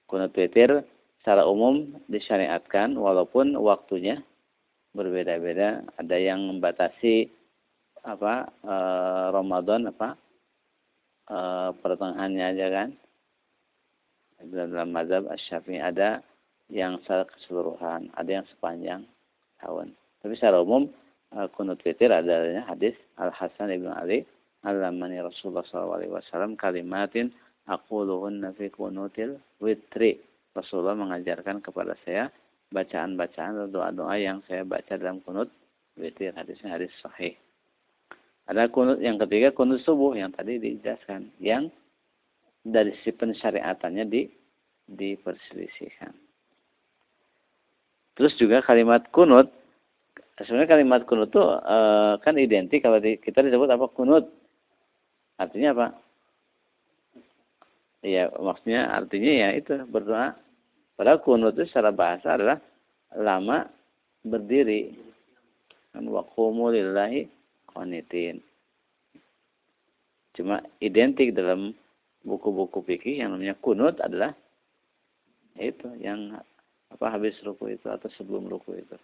kunut 0.10 0.34
witir 0.34 0.82
secara 1.22 1.46
umum 1.46 1.94
disyariatkan 2.10 2.98
walaupun 2.98 3.54
waktunya 3.62 4.18
berbeda-beda 4.98 5.86
ada 5.98 6.18
yang 6.18 6.42
membatasi 6.50 7.30
apa 8.02 8.50
e, 8.66 8.76
Ramadan 9.32 9.90
apa 9.90 10.18
e, 11.30 11.38
pertengahannya 11.80 12.46
aja 12.56 12.68
kan? 12.70 12.90
Dalam 14.42 14.90
mazhab 14.90 15.30
Asy-Syafi'i 15.30 15.78
ada 15.78 16.26
yang 16.72 16.98
secara 17.06 17.30
keseluruhan 17.30 18.10
ada 18.18 18.42
yang 18.42 18.46
sepanjang 18.50 19.06
tahun. 19.62 19.94
Tapi 20.26 20.34
secara 20.34 20.66
umum 20.66 20.90
kunut 21.56 21.80
witir 21.86 22.12
adanya 22.12 22.68
hadis 22.68 22.98
Al 23.16 23.32
Hasan 23.32 23.72
ibnu 23.72 23.88
Ali 23.94 24.28
Alamani 24.62 25.18
Rasulullah 25.24 25.66
SAW 25.66 26.54
kalimatin 26.60 27.32
aquluhunna 27.66 28.54
fi 28.54 28.70
kunutil 28.70 29.40
witri 29.64 30.22
Rasulullah 30.52 30.98
mengajarkan 30.98 31.64
kepada 31.64 31.96
saya 32.04 32.28
bacaan-bacaan 32.72 33.58
atau 33.58 33.70
doa-doa 33.72 34.16
yang 34.20 34.44
saya 34.46 34.68
baca 34.68 34.96
dalam 35.00 35.24
kunut 35.24 35.48
witir 35.96 36.36
hadisnya 36.36 36.78
hadis 36.78 36.92
sahih 37.04 37.36
ada 38.50 38.68
kunut 38.72 38.98
yang 39.04 39.22
ketiga 39.22 39.54
kunut 39.54 39.84
subuh 39.86 40.18
yang 40.18 40.34
tadi 40.34 40.58
dijelaskan 40.58 41.30
yang 41.38 41.70
dari 42.62 42.94
si 43.02 43.10
pensyariatannya 43.14 44.06
di 44.10 44.22
diperselisihkan. 44.92 46.14
Terus 48.18 48.34
juga 48.38 48.60
kalimat 48.62 49.08
kunut 49.14 49.50
sebenarnya 50.46 50.70
kalimat 50.70 51.02
kunut 51.06 51.30
itu 51.30 51.42
e, 51.44 51.78
kan 52.22 52.36
identik 52.38 52.82
kalau 52.82 52.98
di, 52.98 53.18
kita 53.22 53.46
disebut 53.46 53.70
apa 53.70 53.86
kunut. 53.94 54.26
Artinya 55.38 55.70
apa? 55.74 55.88
Ya 58.02 58.30
maksudnya 58.34 58.90
artinya 58.90 59.32
ya 59.32 59.50
itu 59.58 59.74
berdoa. 59.90 60.38
Padahal 60.98 61.22
kunut 61.22 61.58
itu 61.58 61.70
secara 61.70 61.94
bahasa 61.94 62.38
adalah 62.38 62.58
lama 63.14 63.70
berdiri. 64.26 64.94
Kan 65.94 66.08
waqumu 66.10 66.72
lillahi 66.74 67.28
qanitin 67.74 68.44
cuma 70.38 70.64
identik 70.80 71.36
dalam 71.36 71.76
buku-buku 72.24 72.86
fikih 72.86 73.20
yang 73.20 73.36
namanya 73.36 73.58
kunut 73.60 73.98
adalah 74.00 74.32
itu 75.60 75.92
yang 76.00 76.40
apa 76.92 77.06
habis 77.08 77.36
ruku 77.44 77.76
itu 77.76 77.88
atau 77.88 78.08
sebelum 78.16 78.48
ruku 78.48 78.80
itu 78.80 78.96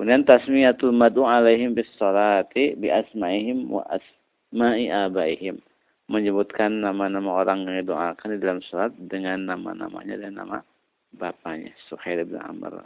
Kemudian 0.00 0.24
tasmiyatul 0.24 0.96
madu 0.96 1.28
alaihim 1.28 1.76
bis 1.76 1.84
salati 2.00 2.72
bi 2.72 2.88
asma'ihim 2.88 3.68
wa 3.68 3.84
asma'i 3.92 4.88
abaihim. 4.88 5.60
Menyebutkan 6.08 6.80
nama-nama 6.80 7.44
orang 7.44 7.68
yang 7.68 7.84
didoakan 7.84 8.32
di 8.32 8.38
dalam 8.40 8.64
salat 8.64 8.96
dengan 8.96 9.44
nama-namanya 9.44 10.24
dan 10.24 10.40
nama 10.40 10.64
bapaknya. 11.12 11.76
Suhail 11.84 12.24
bin 12.24 12.40
Amr. 12.40 12.80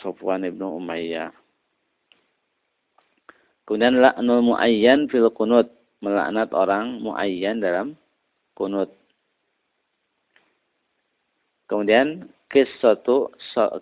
Sofwan 0.00 0.46
ibn 0.48 0.62
Umayyah. 0.64 1.34
Kemudian 3.68 4.00
la'nul 4.00 4.42
muayyan 4.54 5.10
fil 5.10 5.28
kunut. 5.34 5.68
Melaknat 6.02 6.50
orang 6.50 6.98
muayyan 6.98 7.62
dalam 7.62 7.94
kunut. 8.58 8.90
Kemudian 11.70 12.26
kisatu 12.52 13.32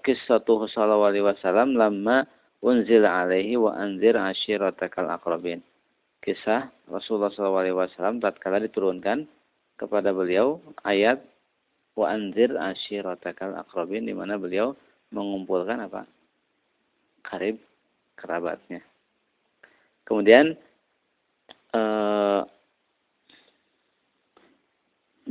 kisatu 0.04 0.68
sallallahu 0.68 1.10
alaihi 1.10 1.26
wasallam 1.26 1.74
lamma 1.74 2.28
unzil 2.62 3.08
alaihi 3.08 3.56
wa 3.56 3.72
anzir 3.74 4.14
ashiratakal 4.14 5.08
aqrabin. 5.10 5.64
Kisah 6.20 6.68
Rasulullah 6.92 7.32
sallallahu 7.32 7.62
alaihi 7.64 7.78
wasallam 7.80 8.20
tatkala 8.20 8.60
diturunkan 8.60 9.24
kepada 9.80 10.12
beliau 10.12 10.60
ayat 10.84 11.24
wa 11.96 12.12
anzir 12.12 12.52
ashiratakal 12.52 13.56
aqrabin 13.56 14.04
di 14.04 14.12
mana 14.12 14.36
beliau 14.36 14.76
mengumpulkan 15.10 15.86
apa? 15.86 16.06
karib 17.20 17.60
kerabatnya. 18.16 18.80
Kemudian 20.08 20.56
uh, 21.76 22.42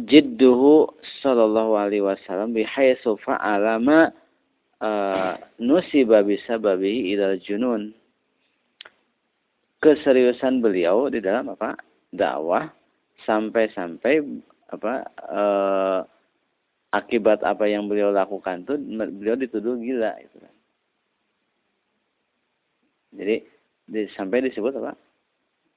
jidduhu 0.07 0.87
sallallahu 1.19 1.75
alaihi 1.75 2.05
wasallam 2.05 2.55
bihaitsu 2.55 3.19
fa'ala 3.19 3.81
ma 3.81 4.07
uh, 4.79 5.33
nusiba 5.59 6.23
bisababihi 6.23 7.17
ila 7.17 7.35
junun 7.41 7.91
keseriusan 9.83 10.63
beliau 10.63 11.11
di 11.11 11.19
dalam 11.19 11.51
apa 11.51 11.75
dakwah 12.15 12.71
sampai-sampai 13.27 14.23
apa 14.71 14.93
uh, 15.27 15.99
akibat 16.89 17.45
apa 17.45 17.69
yang 17.69 17.85
beliau 17.85 18.09
lakukan 18.09 18.65
itu 18.65 18.73
beliau 18.97 19.37
dituduh 19.37 19.77
gila 19.77 20.17
itu 20.21 20.37
kan 20.41 20.53
jadi 23.13 23.35
di, 23.89 24.01
sampai 24.13 24.45
disebut 24.45 24.73
apa 24.77 24.93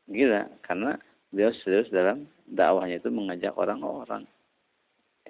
gila 0.09 0.49
karena 0.65 0.97
beliau 1.33 1.53
serius 1.65 1.89
dalam 1.89 2.29
dakwahnya 2.45 3.01
itu 3.01 3.09
mengajak 3.09 3.57
orang-orang. 3.57 4.29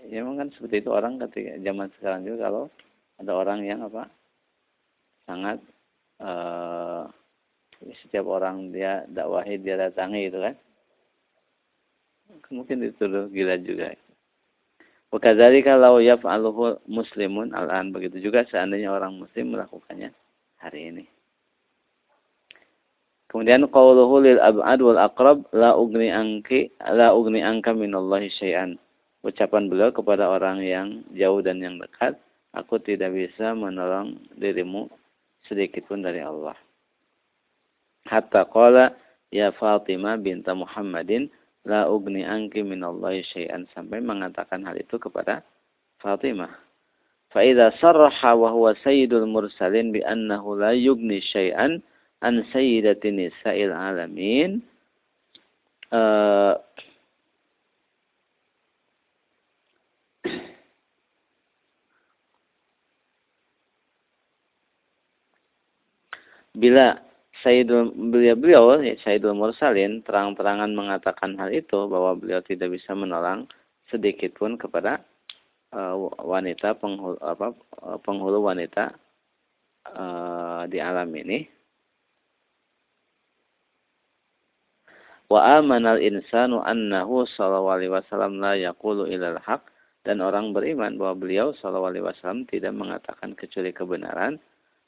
Ya 0.03 0.19
memang 0.19 0.43
kan 0.43 0.49
seperti 0.59 0.83
itu 0.83 0.91
orang 0.91 1.23
ketika 1.23 1.63
zaman 1.63 1.89
sekarang 1.95 2.27
juga 2.27 2.51
kalau 2.51 2.65
ada 3.23 3.33
orang 3.39 3.63
yang 3.63 3.87
apa 3.87 4.11
sangat 5.31 5.63
uh, 6.19 7.07
setiap 8.03 8.27
orang 8.27 8.75
dia 8.75 9.07
dakwahi 9.07 9.63
dia 9.63 9.79
datangi 9.79 10.27
itu 10.27 10.39
kan 10.43 10.55
mungkin 12.51 12.83
itu 12.83 13.05
gila 13.07 13.55
juga. 13.63 13.95
Wakazali 15.13 15.61
kalau 15.61 16.01
yaf'aluhu 16.01 16.81
muslimun 16.89 17.53
al-an 17.53 17.93
begitu 17.93 18.17
juga 18.17 18.49
seandainya 18.49 18.89
orang 18.89 19.21
muslim 19.21 19.53
melakukannya 19.53 20.09
hari 20.57 20.89
ini. 20.89 21.05
Kemudian 23.29 23.69
qauluhu 23.69 24.25
lil 24.25 24.41
ab'ad 24.41 24.81
wal 24.81 25.01
aqrab 25.01 25.45
la 25.53 25.77
ugni 25.77 26.09
anki 26.09 26.73
la 26.81 27.13
ugni 27.13 27.45
anka 27.45 27.77
minallahi 27.77 28.33
syai'an. 28.33 28.81
Ucapan 29.21 29.69
beliau 29.69 29.93
kepada 29.93 30.33
orang 30.33 30.65
yang 30.65 31.05
jauh 31.13 31.45
dan 31.45 31.61
yang 31.61 31.77
dekat, 31.77 32.17
aku 32.57 32.81
tidak 32.81 33.13
bisa 33.13 33.53
menolong 33.53 34.17
dirimu 34.37 34.89
sedikit 35.45 35.89
pun 35.93 36.01
dari 36.01 36.25
Allah. 36.25 36.57
Hatta 38.09 38.49
qala 38.49 38.97
ya 39.29 39.53
Fatimah 39.53 40.17
binta 40.21 40.57
Muhammadin 40.57 41.29
la 41.67 41.87
ugni 41.87 42.27
anki 42.27 42.63
minallahi 42.67 43.23
syai'an 43.23 43.71
sampai 43.71 44.03
mengatakan 44.03 44.67
hal 44.67 44.75
itu 44.75 44.99
kepada 44.99 45.47
Fatimah. 46.03 46.51
Fa 47.31 47.41
idza 47.47 47.71
sarraha 47.79 48.35
wa 48.35 48.51
huwa 48.51 48.75
sayyidul 48.83 49.31
mursalin 49.31 49.95
bi 49.95 50.03
annahu 50.03 50.59
la 50.59 50.75
yugni 50.75 51.23
syai'an 51.23 51.79
an 52.21 52.45
sayyidati 52.51 53.15
nisa'il 53.15 53.71
alamin 53.73 54.63
uh, 55.95 56.59
bila 66.61 67.12
Sayyidul 67.43 67.91
beliau 68.15 68.37
beliau 68.39 68.65
Sayyidul 69.03 69.35
Mursalin 69.35 70.03
terang-terangan 70.07 70.71
mengatakan 70.73 71.35
hal 71.39 71.51
itu 71.51 71.91
bahwa 71.91 72.15
beliau 72.15 72.39
tidak 72.43 72.71
bisa 72.71 72.95
menolong 72.95 73.51
sedikit 73.91 74.39
pun 74.39 74.55
kepada 74.55 75.03
uh, 75.75 75.95
wanita 76.23 76.79
penghulu 76.79 77.19
apa 77.19 77.51
penghulu 78.07 78.47
wanita 78.47 78.95
uh, 79.91 80.65
di 80.71 80.79
alam 80.79 81.11
ini 81.13 81.51
Wa 85.33 85.57
amanal 85.65 85.97
insanu 85.97 86.61
annahu 86.61 87.25
sallallahu 87.25 87.73
alaihi 87.73 87.89
wasallam 87.89 88.37
la 88.37 88.53
yaqulu 88.53 89.09
ilal 89.09 89.41
haq 89.41 89.65
dan 90.05 90.21
orang 90.21 90.53
beriman 90.53 91.01
bahwa 91.01 91.25
beliau 91.25 91.57
sallallahu 91.57 91.89
alaihi 91.89 92.05
wasallam 92.05 92.45
tidak 92.53 92.77
mengatakan 92.77 93.33
kecuali 93.33 93.73
kebenaran. 93.73 94.37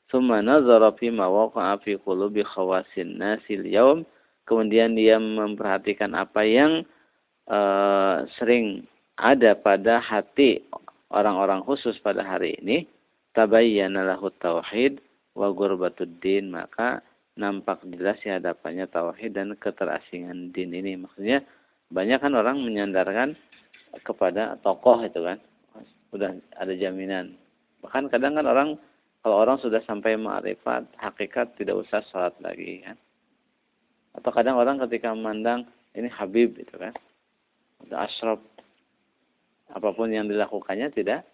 Tsumma 0.09 0.45
nazara 0.45 0.93
fi 0.97 1.09
ma 1.09 1.27
waqa'a 1.27 1.81
fi 1.81 1.97
qulubi 2.01 2.45
khawasin 2.45 3.17
nasil 3.17 3.65
yaum. 3.65 4.05
Kemudian 4.45 4.93
dia 4.93 5.17
memperhatikan 5.17 6.13
apa 6.13 6.45
yang 6.45 6.85
uh, 7.49 8.29
sering 8.37 8.85
ada 9.17 9.57
pada 9.57 9.99
hati 10.05 10.61
orang-orang 11.09 11.65
khusus 11.65 11.97
pada 12.05 12.21
hari 12.21 12.61
ini. 12.61 12.85
Tabayyana 13.33 14.05
lahu 14.05 14.29
tauhid 14.39 15.01
wa 15.33 15.49
din. 16.21 16.53
Maka 16.53 17.01
nampak 17.41 17.81
jelas 17.89 18.21
di 18.21 18.29
hadapannya 18.29 18.85
tauhid 18.93 19.33
dan 19.33 19.57
keterasingan 19.57 20.53
din 20.53 20.77
ini. 20.77 21.01
Maksudnya 21.01 21.41
banyak 21.89 22.21
kan 22.21 22.37
orang 22.37 22.61
menyandarkan 22.61 23.33
kepada 24.03 24.59
tokoh 24.61 25.01
itu 25.07 25.23
kan 25.23 25.39
sudah 26.11 26.35
ada 26.59 26.75
jaminan 26.75 27.35
bahkan 27.83 28.09
kadang 28.09 28.39
kan 28.39 28.47
orang 28.47 28.69
kalau 29.25 29.41
orang 29.41 29.57
sudah 29.57 29.81
sampai 29.89 30.21
ma'rifat 30.21 30.85
hakikat 31.01 31.57
tidak 31.57 31.81
usah 31.81 32.05
sholat 32.13 32.37
lagi 32.45 32.85
kan? 32.85 33.01
Atau 34.13 34.29
kadang 34.37 34.61
orang 34.61 34.77
ketika 34.85 35.17
memandang 35.17 35.65
ini 35.97 36.13
Habib 36.13 36.61
itu 36.61 36.77
kan? 36.77 36.93
Atau 37.81 37.97
Ashraf. 37.97 38.41
Apa 39.73 39.97
pun 39.97 40.13
yang 40.13 40.29
dilakukannya 40.29 40.93
tidak 40.93 41.25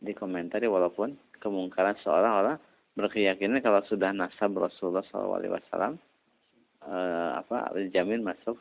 dikomentari 0.00 0.64
walaupun 0.72 1.20
kemungkaran 1.36 2.00
seorang 2.00 2.32
orang 2.32 2.56
berkeyakinan 2.96 3.60
kalau 3.60 3.84
sudah 3.92 4.16
nasab 4.16 4.56
Rasulullah 4.56 5.04
SAW 5.04 5.36
eh, 5.44 7.30
apa 7.44 7.76
dijamin 7.76 8.24
masuk 8.24 8.56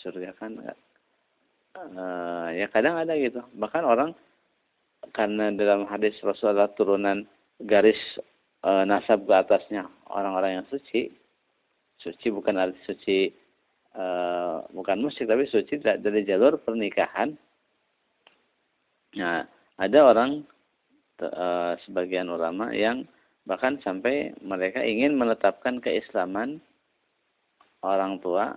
surga 0.00 0.32
kan 0.40 0.56
enggak? 0.56 0.80
Uh, 1.78 2.48
ya 2.56 2.66
kadang 2.72 2.98
ada 2.98 3.14
gitu. 3.20 3.44
Bahkan 3.54 3.84
orang 3.84 4.10
karena 5.14 5.52
dalam 5.54 5.86
hadis 5.86 6.16
Rasulullah 6.24 6.72
turunan 6.74 7.28
garis 7.62 7.98
uh, 8.62 8.86
nasab 8.86 9.26
ke 9.26 9.34
atasnya 9.34 9.86
orang-orang 10.10 10.62
yang 10.62 10.66
suci. 10.70 11.10
Suci 11.98 12.30
bukan 12.30 12.54
arti 12.62 12.78
suci 12.86 13.18
uh, 13.98 14.62
bukan 14.70 15.02
musik 15.02 15.26
tapi 15.26 15.50
suci 15.50 15.82
dari 15.82 16.22
jalur 16.22 16.62
pernikahan. 16.62 17.34
Nah 19.18 19.42
ada 19.78 19.98
orang 20.06 20.46
uh, 21.22 21.74
sebagian 21.86 22.30
ulama 22.30 22.70
yang 22.70 23.02
bahkan 23.48 23.80
sampai 23.82 24.36
mereka 24.44 24.84
ingin 24.84 25.16
menetapkan 25.16 25.80
keislaman 25.80 26.60
orang 27.82 28.20
tua 28.20 28.54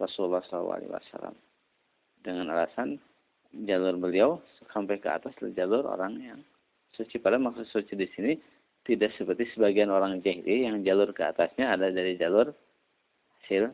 Rasulullah 0.00 0.42
SAW 0.48 1.32
dengan 2.24 2.50
alasan 2.50 2.98
jalur 3.68 3.94
beliau 4.00 4.30
sampai 4.72 4.98
ke 4.98 5.08
atas 5.08 5.36
jalur 5.54 5.84
orang 5.84 6.18
yang 6.18 6.40
suci. 6.96 7.16
pada 7.18 7.40
maksud 7.40 7.66
suci 7.68 7.94
di 7.96 8.08
sini 8.12 8.32
tidak 8.82 9.14
seperti 9.14 9.46
sebagian 9.54 9.90
orang 9.92 10.18
jahili 10.20 10.66
yang 10.66 10.82
jalur 10.82 11.14
ke 11.14 11.22
atasnya 11.22 11.78
ada 11.78 11.88
dari 11.94 12.18
jalur 12.18 12.50
hasil 13.42 13.70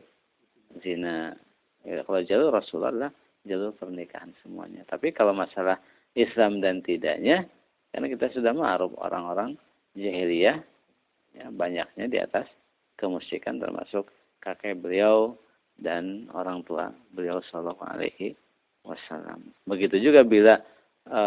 zina. 0.81 1.33
Ya, 1.81 2.03
kalau 2.03 2.21
jalur 2.27 2.51
Rasulullah 2.53 3.09
jalur 3.47 3.71
pernikahan 3.73 4.35
semuanya. 4.43 4.83
Tapi 4.85 5.15
kalau 5.15 5.31
masalah 5.31 5.79
Islam 6.13 6.59
dan 6.59 6.83
tidaknya, 6.83 7.47
karena 7.95 8.07
kita 8.11 8.27
sudah 8.35 8.51
ma'ruf 8.51 8.91
orang-orang 8.99 9.55
jahiliyah, 9.95 10.59
ya, 11.33 11.45
banyaknya 11.49 12.05
di 12.11 12.19
atas 12.19 12.45
kemusyrikan 12.99 13.57
termasuk 13.57 14.11
kakek 14.43 14.77
beliau, 14.83 15.39
dan 15.79 16.27
orang 16.35 16.61
tua 16.67 16.91
beliau 17.15 17.39
Shallallahu 17.47 17.83
Alaihi 17.87 18.35
Wasallam. 18.83 19.51
Begitu 19.63 20.11
juga 20.11 20.27
bila 20.27 20.59
e, 21.07 21.21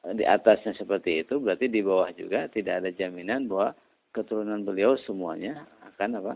di 0.00 0.24
atasnya 0.24 0.72
seperti 0.72 1.20
itu, 1.20 1.36
berarti 1.36 1.68
di 1.68 1.84
bawah 1.84 2.08
juga 2.16 2.48
tidak 2.48 2.80
ada 2.84 2.90
jaminan 2.96 3.44
bahwa 3.44 3.76
keturunan 4.16 4.64
beliau 4.64 4.96
semuanya 5.04 5.68
akan 5.92 6.10
apa 6.24 6.34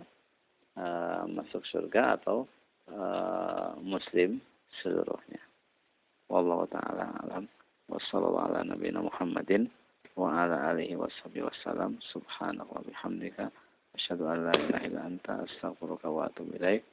e, 0.77 0.85
masuk 1.33 1.65
surga 1.73 2.21
atau 2.21 2.45
e, 2.93 2.99
Muslim 3.81 4.37
seluruhnya. 4.85 5.41
Wallahu 6.29 6.69
taala 6.69 7.09
alam. 7.25 7.49
Wassallallahu 7.89 8.49
ala 8.53 8.61
nabiyina 8.65 9.01
Muhammadin 9.05 9.69
wa 10.17 10.45
ala 10.45 10.73
bihamdika 12.85 13.45
asyhadu 13.97 14.25
an 14.29 14.49
la 14.49 14.55
ilaha 14.57 14.85
illa 14.85 15.01
anta 15.09 15.33
astaghfiruka 15.45 16.09
wa 16.09 16.29
atubu 16.29 16.57
ilaik. 16.61 16.85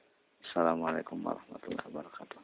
Assalamualaikum 0.47 1.19
warahmatullahi 1.19 1.86
wabarakatuh. 1.91 2.39